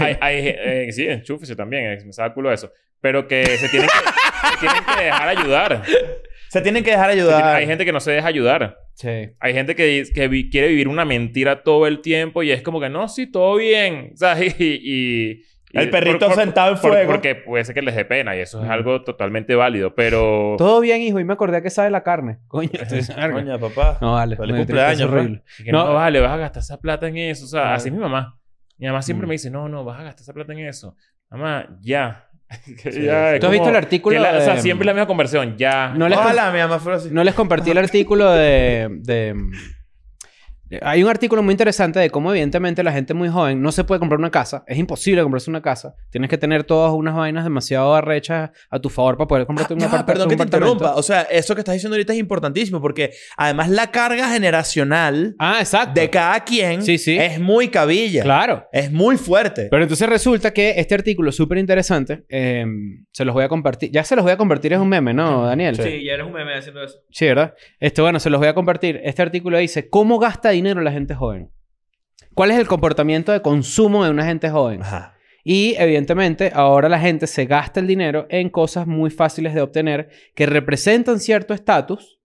[0.00, 2.72] hay, hay- eh, sí, enchúfese también, eh, me saca culo eso.
[3.00, 5.82] Pero que se tienen que, se tienen que dejar ayudar.
[6.48, 7.56] Se tienen que dejar ayudar.
[7.56, 8.78] hay gente que no se deja ayudar.
[8.94, 9.30] Sí.
[9.40, 12.80] Hay gente que, que vi- quiere vivir una mentira todo el tiempo y es como
[12.80, 14.10] que no, sí, todo bien.
[14.12, 15.42] O sea, y- y-
[15.72, 17.10] El perrito sentado en por- fuego.
[17.12, 20.54] porque puede ser que les dé pena y eso es algo totalmente válido, pero...
[20.58, 21.18] Todo bien, hijo.
[21.18, 22.38] Y me acordé que sabe la carne.
[22.48, 22.70] Coño.
[23.32, 23.98] Coño, papá.
[24.00, 24.36] No, vale.
[24.36, 25.42] Cumpleaños, horrible.
[25.66, 25.86] No.
[25.86, 27.44] no, vale, vas a gastar esa plata en eso.
[27.44, 28.38] O sea, así es mi mamá.
[28.78, 29.28] Mi mamá siempre Mm.
[29.28, 30.96] me dice, no, no, vas a gastar esa plata en eso.
[31.30, 32.28] Mamá, ya.
[32.66, 33.06] Sí,
[33.40, 35.56] ¿Tú has visto el artículo O sea, siempre la misma conversión.
[35.56, 35.94] Ya.
[35.96, 37.08] No les, Ojalá mi mamá así.
[37.10, 39.34] no les compartí el artículo de, de-
[40.80, 43.98] Hay un artículo muy interesante de cómo evidentemente la gente muy joven no se puede
[43.98, 44.64] comprar una casa.
[44.66, 45.94] Es imposible comprarse una casa.
[46.10, 49.76] Tienes que tener todas unas vainas demasiado arrechas a tu favor para poder comprarte Ah,
[49.76, 50.94] un, ya, aparta- perdón un que te interrumpa.
[50.94, 55.56] O sea, eso que estás diciendo ahorita es importantísimo porque además la carga generacional Ah,
[55.60, 56.00] exacto.
[56.00, 57.16] de cada quien Sí, sí.
[57.18, 58.22] es muy cabilla.
[58.22, 58.66] Claro.
[58.72, 59.68] Es muy fuerte.
[59.70, 62.64] Pero entonces resulta que este artículo súper interesante, eh,
[63.12, 63.90] se los voy a compartir.
[63.90, 65.76] Ya se los voy a compartir, es un meme, ¿no, Daniel?
[65.76, 66.04] Sí.
[66.04, 66.98] ya eres un meme haciendo eso.
[67.10, 67.54] Sí, ¿verdad?
[67.80, 69.00] Este, bueno, se los voy a compartir.
[69.04, 71.50] Este artículo dice, ¿cómo gasta dinero la gente joven?
[72.34, 74.82] ¿Cuál es el comportamiento de consumo de una gente joven?
[74.82, 75.16] Ajá.
[75.44, 80.08] Y evidentemente ahora la gente se gasta el dinero en cosas muy fáciles de obtener
[80.34, 82.20] que representan cierto estatus.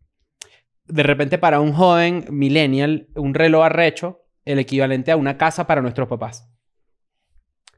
[0.85, 5.81] De repente para un joven millennial, un reloj arrecho, el equivalente a una casa para
[5.81, 6.47] nuestros papás.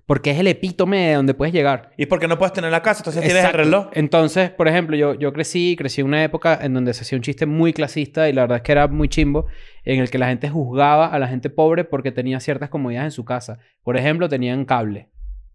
[0.10, 1.92] Porque es el epítome de donde puedes llegar.
[1.96, 3.02] ¿Y por qué no puedes tener la casa?
[3.02, 3.58] Entonces tienes el Exacto.
[3.60, 3.90] reloj.
[3.94, 7.22] Entonces, por ejemplo, yo, yo crecí, crecí en una época en donde se hacía un
[7.22, 9.46] chiste muy clasista y la verdad es que era muy chimbo,
[9.84, 13.12] en el que la gente juzgaba a la gente pobre porque tenía ciertas comodidades en
[13.12, 13.60] su casa.
[13.84, 15.10] Por ejemplo, tenían cable.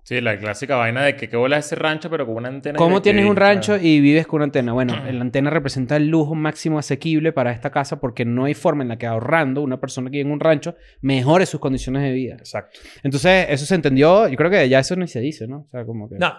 [0.05, 2.77] Sí, la clásica vaina de que qué bola ese rancho, pero con una antena.
[2.77, 4.75] ¿Cómo tienes un rancho y vives con una antena?
[4.75, 8.83] Bueno, la antena representa el lujo máximo asequible para esta casa porque no hay forma
[8.83, 12.13] en la que ahorrando una persona que vive en un rancho mejore sus condiciones de
[12.13, 12.35] vida.
[12.35, 12.79] Exacto.
[13.03, 14.29] Entonces, eso se entendió.
[14.29, 15.61] Yo creo que ya eso ni se dice, ¿no?
[15.61, 16.17] O sea, como que...
[16.19, 16.35] No.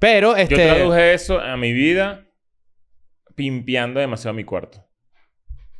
[0.00, 0.56] Pero, Yo este...
[0.56, 2.26] traduje eso a mi vida
[3.36, 4.84] pimpeando demasiado mi cuarto.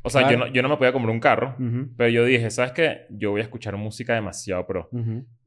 [0.03, 0.39] O sea, Claro.
[0.39, 3.07] yo, no, yo no me podía comprar un carro, Ujú, pero yo dije, ¿sabes qué?
[3.11, 4.89] Yo voy a escuchar música demasiado pro.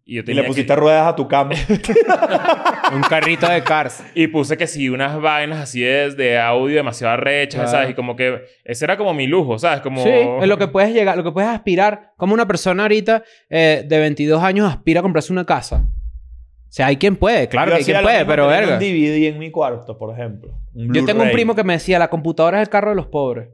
[0.10, 1.51] Y yo Y tenía le que- pusiste ruedas a tu cama.
[2.93, 4.03] Un carrito de cars.
[4.16, 7.70] Y puse que sí, unas vainas así de, de audio demasiado arrechas, Claro.
[7.72, 7.89] ¿sabes?
[7.89, 9.82] Y como que ese era como mi lujo, ¿sabes?
[9.82, 10.01] Como...
[10.01, 12.14] Sí, es lo que puedes llegar, lo que puedes aspirar.
[12.16, 15.86] Como una persona ahorita eh, de 22 años aspira a comprarse una casa.
[15.86, 18.74] O sea, hay quien puede, claro que hay quien puede, pero verga.
[18.74, 20.58] un DVD en mi cuarto, por ejemplo.
[20.74, 23.49] Yo tengo un primo que me decía, la computadora es el carro de los pobres.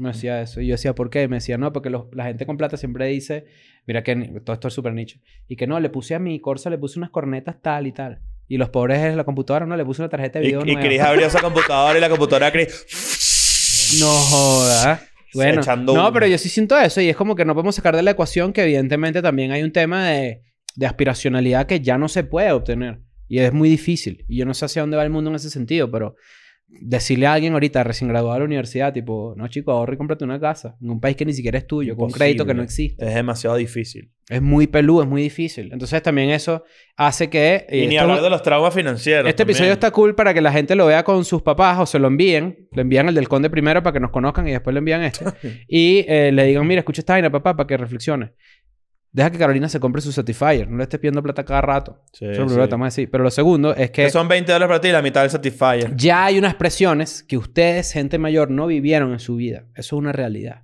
[0.00, 0.60] Me decía eso.
[0.60, 1.28] Y yo decía, ¿por qué?
[1.28, 3.44] Me decía, no, porque los- la gente con plata siempre dice,
[3.86, 5.18] mira que todo esto es súper nicho.
[5.46, 8.20] Y que no, le puse a mi Corsa, le puse unas cornetas tal y tal.
[8.48, 10.80] Y los pobres es la computadora, no, le puse una tarjeta de video y nueva.
[10.80, 13.98] Chris abrió esa computadora y la computadora de Chris...
[14.00, 15.00] No jodas.
[15.32, 15.62] Bueno,
[15.94, 18.10] no, pero yo sí siento eso y es como que no podemos sacar de la
[18.10, 20.42] ecuación que evidentemente también hay un tema de,
[20.74, 22.98] de aspiracionalidad que ya no se puede obtener
[23.28, 24.24] y es muy difícil.
[24.28, 26.16] Y yo no sé hacia dónde va el mundo en ese sentido, pero
[26.80, 30.24] decirle a alguien ahorita recién graduado de la universidad, tipo, no chico, ahorra y cómprate
[30.24, 32.62] una casa en un país que ni siquiera es tuyo, con un crédito que no
[32.62, 33.04] existe.
[33.04, 34.10] Es demasiado difícil.
[34.28, 35.70] Es muy peludo, es muy difícil.
[35.72, 36.62] Entonces también eso
[36.96, 37.66] hace que...
[37.68, 39.26] Y ni esto- hablar de los traumas financieros.
[39.28, 39.56] este también.
[39.56, 42.06] episodio está cool para que la gente lo vea con sus papás o se lo
[42.06, 42.68] envíen.
[42.70, 45.24] Le envían el del conde primero para que nos conozcan y después le envían este.
[45.68, 48.32] y eh, le digan, mira, escucha esta vaina, papá, para que reflexione.
[49.12, 50.68] Deja que Carolina se compre su Satisfyer.
[50.68, 52.00] No le estés pidiendo plata cada rato.
[52.12, 52.46] Sí, Eso es lo sí.
[52.48, 53.10] primero que te vamos a decir.
[53.10, 55.30] Pero lo segundo es que Que son 20 dólares para ti y la mitad del
[55.30, 55.96] Satisfyer.
[55.96, 59.64] ya hay unas presiones que ustedes, gente mayor, no vivieron en su vida.
[59.74, 60.62] Eso es una realidad.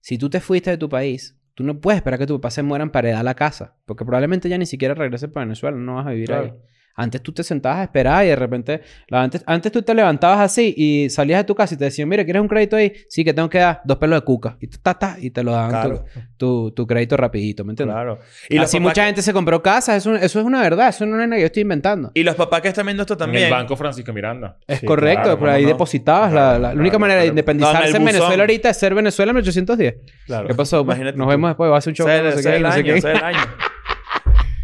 [0.00, 2.62] Si tú te fuiste de tu país, tú no puedes esperar que tu papá se
[2.62, 3.76] muera en pared a la casa.
[3.84, 5.76] Porque probablemente ya ni siquiera regrese para Venezuela.
[5.76, 6.44] No vas a vivir Claro.
[6.44, 6.52] ahí.
[6.94, 8.82] Antes tú te sentabas a esperar y de repente...
[9.08, 12.08] la- antes, antes tú te levantabas así y salías de tu casa y te decían,
[12.08, 12.92] mira, ¿quieres un crédito ahí?
[13.08, 14.56] Sí, que tengo que dar dos pelos de cuca.
[14.60, 16.04] Y, ta, ta, y te lo daban Claro.
[16.12, 17.94] tu, tu, tu crédito rapidito, ¿me entiendes?
[17.94, 18.18] Claro.
[18.48, 19.96] Y los, así mucha que, gente se compró casas.
[19.98, 20.88] Eso, eso es una verdad.
[20.88, 22.10] Eso no es nada que yo estoy inventando.
[22.14, 23.44] y los papás que están viendo esto En también.
[23.44, 24.58] el Banco Francisco Miranda.
[24.66, 26.32] Es Sí, correcto, claro, por ahí depositabas.
[26.32, 28.70] la, Claro, la- la claro, única manera de independizarse No, en el en Venezuela ahorita
[28.70, 29.94] es ser Venezuela en 1810.
[30.26, 30.48] Claro.
[30.48, 30.80] ¿Qué pasó?
[30.82, 31.30] Imagínate Nos tú.
[31.30, 31.70] vemos después.
[31.70, 32.06] Va a hacer un show.
[32.06, 32.78] Con no sé qué, es el no sé
[33.24, 33.38] año,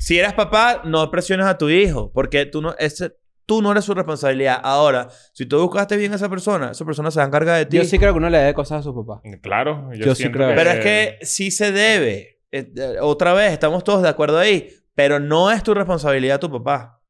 [0.09, 2.11] Si eres papá, no presiones a tu hijo.
[2.15, 3.13] Porque tú no, ese,
[3.45, 4.59] tú no eres su responsabilidad.
[4.63, 7.67] Ahora, si tú buscaste bien a esa persona, esa persona se va a encargar de
[7.67, 7.77] ti.
[7.77, 9.21] Yo sí creo que uno le debe cosas a su papá.
[9.43, 9.91] Claro.
[9.93, 10.55] Yo, Yo sí creo.
[10.55, 12.39] Pero es que sí se debe.
[12.51, 14.71] Eh, eh, otra vez, estamos todos de acuerdo ahí.
[14.95, 17.03] Pero no es tu responsabilidad tu papá.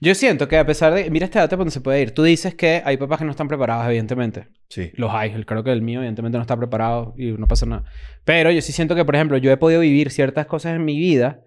[0.00, 1.10] Yo siento que a pesar de...
[1.10, 2.12] Mira este dato donde se puede ir.
[2.12, 4.46] Tú dices que hay papás que no están preparados, evidentemente.
[4.68, 4.92] Sí.
[4.94, 5.32] Los hay.
[5.32, 7.82] El- Creo que el mío, evidentemente, no está preparado y no pasa nada.
[8.24, 10.96] Pero yo sí siento que, por ejemplo, yo he podido vivir ciertas cosas en mi
[10.96, 11.40] vida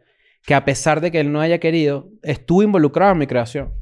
[0.48, 3.74] que a pesar de que él no haya querido, estuvo involucrado en mi creación.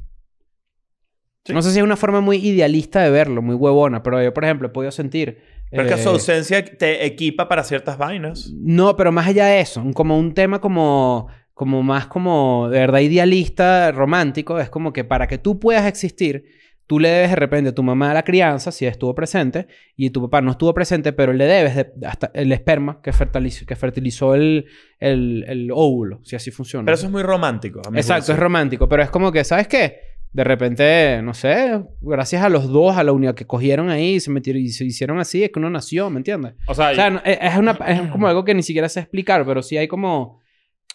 [1.44, 1.52] Sí.
[1.52, 4.44] No sé si es una forma muy idealista de verlo, muy huevona, pero yo, por
[4.44, 5.38] ejemplo, he podido sentir...
[5.70, 8.50] Pero es que su eh, ausencia te equipa para ciertas vainas.
[8.52, 12.98] No, pero más allá de eso, como un tema como, como más como de verdad
[12.98, 16.46] idealista, romántico, es como que para que tú puedas existir,
[16.86, 19.66] tú le debes de repente a tu mamá la crianza, si estuvo presente,
[19.96, 23.66] y tu papá no estuvo presente, pero le debes de- hasta el esperma que fertilizó,
[23.66, 24.66] que fertilizó el,
[25.00, 26.84] el, el óvulo, si así funciona.
[26.84, 27.80] Pero eso es muy romántico.
[27.84, 29.96] a Exacto, es romántico, pero es como que, ¿sabes qué?
[30.32, 34.20] De repente, no sé, gracias a los dos, a la unidad que cogieron ahí y
[34.20, 36.54] se metieron y se hicieron así, es que uno nació, ¿me entiendes?
[36.66, 39.00] O sea, O sea, no- es, es una, es como algo que ni siquiera sé
[39.00, 40.40] explicar, pero sí hay como,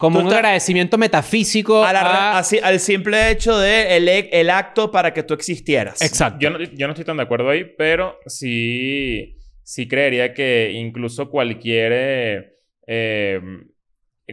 [0.01, 1.83] como un agradecimiento metafísico.
[1.85, 6.01] A la- a- así- al simple hecho de el, el acto para que tú existieras.
[6.01, 6.39] Exacto.
[6.41, 11.29] yo no, yo no estoy tan de acuerdo ahí, pero sí, sí creería que incluso
[11.29, 12.53] cualquier eh,
[12.87, 13.39] eh,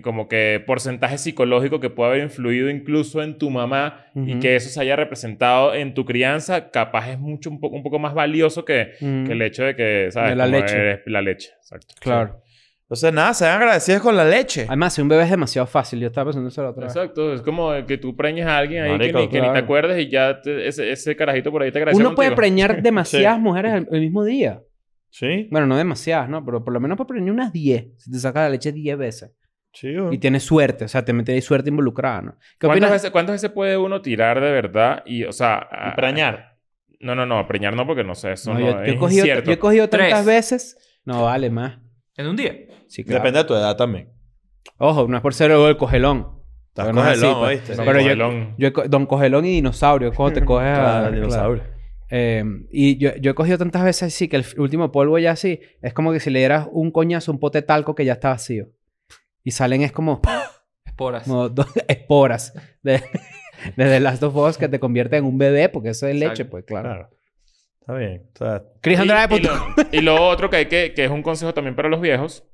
[0.03, 4.69] como que porcentaje psicológico que pueda haber influido incluso en tu mamá y que eso
[4.69, 8.65] se haya representado en tu crianza, capaz es mucho un poco, un poco más valioso
[8.65, 9.25] que, Mm.
[9.27, 10.31] que el hecho de que, ¿sabes?
[10.31, 10.77] De la Como leche.
[10.77, 11.95] eres- la leche, exacto.
[12.01, 12.43] Claro.
[12.89, 14.65] Entonces, nada, sean agradecidos con la leche.
[14.67, 16.01] Además, si un bebé es demasiado fácil.
[16.01, 16.97] Yo estaba pensando eso la otra vez.
[16.97, 19.53] Exacto, es como que tú preñes a alguien ahí que, ni, que ni claro.
[19.53, 22.81] te acuerdes y ya te- ese, ese carajito por ahí te agradece Uno puede preñar
[22.83, 24.63] demasiadas mujeres el, el mismo día.
[25.11, 25.49] Sí.
[25.51, 26.43] Bueno, no demasiadas, ¿no?
[26.45, 27.89] Pero por lo menos puede preñar unas 10.
[27.99, 29.33] Si te sacas la leche 10 veces.
[29.75, 30.15] Sí, güey.
[30.15, 30.87] Y tienes suerte.
[30.87, 32.33] O sea, te metes ahí suerte involucrada, ¿no?
[32.59, 32.91] ¿Qué ¿Cuántas opinas?
[32.93, 35.03] veces, ¿Cuántas veces puede uno tirar de verdad?
[35.05, 35.69] Y, o sea...
[35.71, 36.57] Y a- preñar.
[37.01, 37.47] No, no, no.
[37.47, 38.33] Preñar no, porque no sé.
[38.33, 40.27] Eso No, no, yo, yo he cogido, yo he cogido tantas Tres.
[40.27, 41.01] veces.
[41.05, 41.79] No, vale, más.
[42.19, 42.55] En un día.
[42.89, 43.21] Sí, claro.
[43.21, 44.11] Depende de tu edad también.
[44.77, 46.43] Ojo, no es por ser el cogelón.
[46.69, 47.71] Estás no es cogelón, así, pues.
[47.71, 47.85] ¿oíste?
[47.85, 48.55] Pero Cogelón.
[48.59, 50.75] yo Don Cogelón y dinosaurio, cuando te coges a...
[51.01, 51.63] Claro, dinosaurio.
[52.11, 55.61] Eh, y yo, yo he cogido tantas veces así que el último polvo ya así
[55.83, 58.31] es como que si le dieras un coñazo a un pote talco que ya está
[58.31, 58.69] vacío.
[59.45, 60.21] Y salen es como,
[60.85, 61.25] Esporas.
[61.25, 62.53] como dos esporas
[62.83, 63.03] de,
[63.77, 66.31] desde las dos Us que te convierten en un bebé porque eso es Exacto.
[66.31, 67.11] leche, pues claro.
[67.89, 68.23] Está bien.
[68.35, 69.51] O sea, Chris Andrade, y, lo,
[69.93, 70.93] y lo otro que hay que...
[70.93, 72.47] Que es un consejo también para los viejos.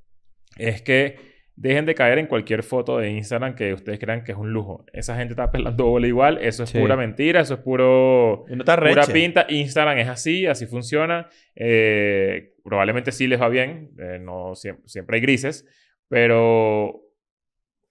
[0.57, 1.17] Es que
[1.57, 4.85] dejen de caer en cualquier foto de Instagram que ustedes crean que es un lujo.
[4.93, 6.39] Esa gente está pelando bola igual.
[6.41, 6.79] Eso es Sí.
[6.79, 7.41] pura mentira.
[7.41, 8.45] Eso es puro...
[8.49, 9.45] no Pura pinta.
[9.49, 11.29] Instagram es así, así funciona.
[11.57, 13.91] Eh, probablemente sí les va bien.
[13.99, 15.67] eh, no siempre, siempre hay grises.
[16.09, 17.04] Pero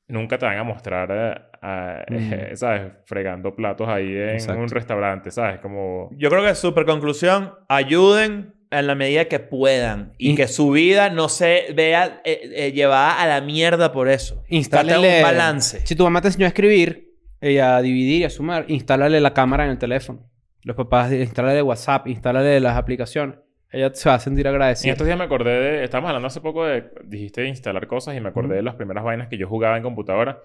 [0.08, 2.32] nunca te van a mostrar, eh, a- Mm.
[2.56, 2.92] ¿sabes?
[3.06, 4.62] Fregando platos ahí en Exacto.
[4.62, 5.60] un restaurante, ¿sabes?
[5.60, 6.10] Como...
[6.18, 10.72] Yo creo que super conclusión, ayuden en la medida que puedan y, Y- que su
[10.72, 14.36] vida no se vea eh, eh, llevada a la mierda por eso.
[14.36, 15.18] Trata Instálenle...
[15.18, 15.86] un balance.
[15.86, 19.34] Si tu mamá te enseñó a escribir y a dividir y a sumar, instálale la
[19.34, 20.30] cámara en el teléfono.
[20.64, 23.36] Los papás, instálale WhatsApp, instálale las aplicaciones.
[23.74, 24.92] Ella se va a sentir En agradecida.
[24.92, 25.84] estos días me acordé de...
[25.84, 26.92] Estábamos hablando hace poco de...
[27.04, 29.84] Dijiste de instalar cosas y me acordé de las primeras vainas que yo jugaba en
[29.84, 30.42] computadora.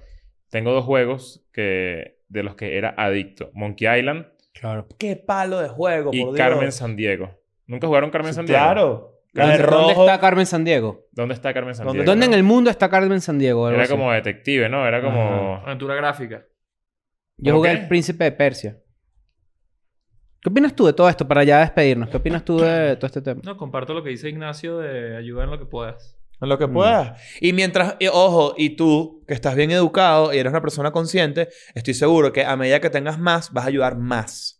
[0.50, 2.18] Tengo dos juegos que...
[2.28, 3.50] De los que era adicto.
[3.54, 4.26] Monkey Island
[4.58, 4.86] Claro.
[4.98, 6.48] Qué palo de juego, y por Dios.
[6.48, 7.30] Carmen Sandiego.
[7.66, 8.58] ¿Nunca jugaron Carmen Sandiego?
[8.60, 9.14] Claro.
[9.32, 11.06] La de ¿Dónde, está Carmen Sandiego?
[11.12, 12.04] ¿Dónde está Carmen ¿Dónde- Sandiego?
[12.10, 13.66] ¿Dónde en el mundo está Carmen Sandiego?
[13.66, 13.92] Algo Era así.
[13.92, 14.86] como detective, ¿no?
[14.88, 15.56] Era como...
[15.64, 16.44] Aventura gráfica.
[17.36, 17.80] Yo ¿Cómo jugué qué?
[17.82, 18.78] el príncipe de Persia.
[20.40, 22.08] ¿Qué opinas tú de todo esto para ya despedirnos?
[22.10, 23.40] ¿Qué opinas tú de todo este tema?
[23.44, 26.16] No, comparto lo que dice Ignacio de ayudar en lo que puedas.
[26.40, 26.72] En lo que Mm.
[26.72, 27.20] puedas.
[27.40, 31.48] Y mientras, y ojo, y tú, que estás bien educado y eres una persona consciente,
[31.74, 34.57] estoy seguro que a medida que tengas más, vas a ayudar más.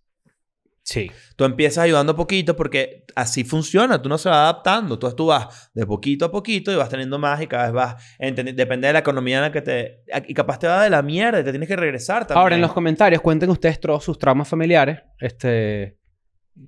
[0.89, 1.11] Sí.
[1.37, 4.01] Tú empiezas ayudando poquito porque así funciona.
[4.01, 4.95] Tú no se vas adaptando.
[4.95, 8.17] Entonces tú vas de poquito a poquito y vas teniendo más y cada vez vas...
[8.19, 10.03] Depende de la economía en la que te...
[10.27, 12.43] Y capaz te va de la mierda y te tienes que regresar también.
[12.43, 15.01] Ahora, en los comentarios, cuenten ustedes todos sus traumas familiares.
[15.19, 15.98] Este...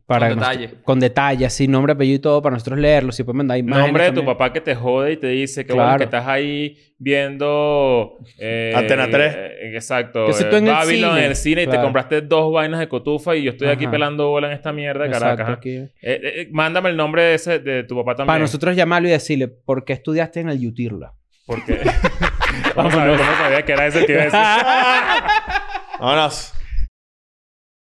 [0.06, 0.74] Para Con nos- detalle.
[0.82, 3.14] con detalle, así, nombre, apellido y todo, para nosotros leerlos.
[3.14, 4.36] Si pueden mandar imágenes Nombre de tu también.
[4.36, 5.84] papá que te jode y te dice que Claro.
[5.88, 8.18] bueno que estás ahí viendo...
[8.38, 9.34] eh, Antena 3.
[9.36, 10.26] eh, exacto.
[10.26, 11.24] Que si tú en el Babylon cine.
[11.24, 14.28] en el cine y te compraste dos vainas de cotufa y yo estoy aquí pelando
[14.30, 15.48] bola en esta mierda de Caracas.
[15.48, 15.76] aquí.
[15.76, 18.26] Eh, eh, mándame el nombre de, ese, de tu papá también.
[18.28, 21.12] Para nosotros llamarlo y decirle, ¿por qué estudiaste en el Yutirla?
[21.46, 21.78] Porque...
[22.74, 24.40] ¿Cómo, sabía, ¿Cómo sabía que era ese que iba a decir?
[26.00, 26.52] Vámonos.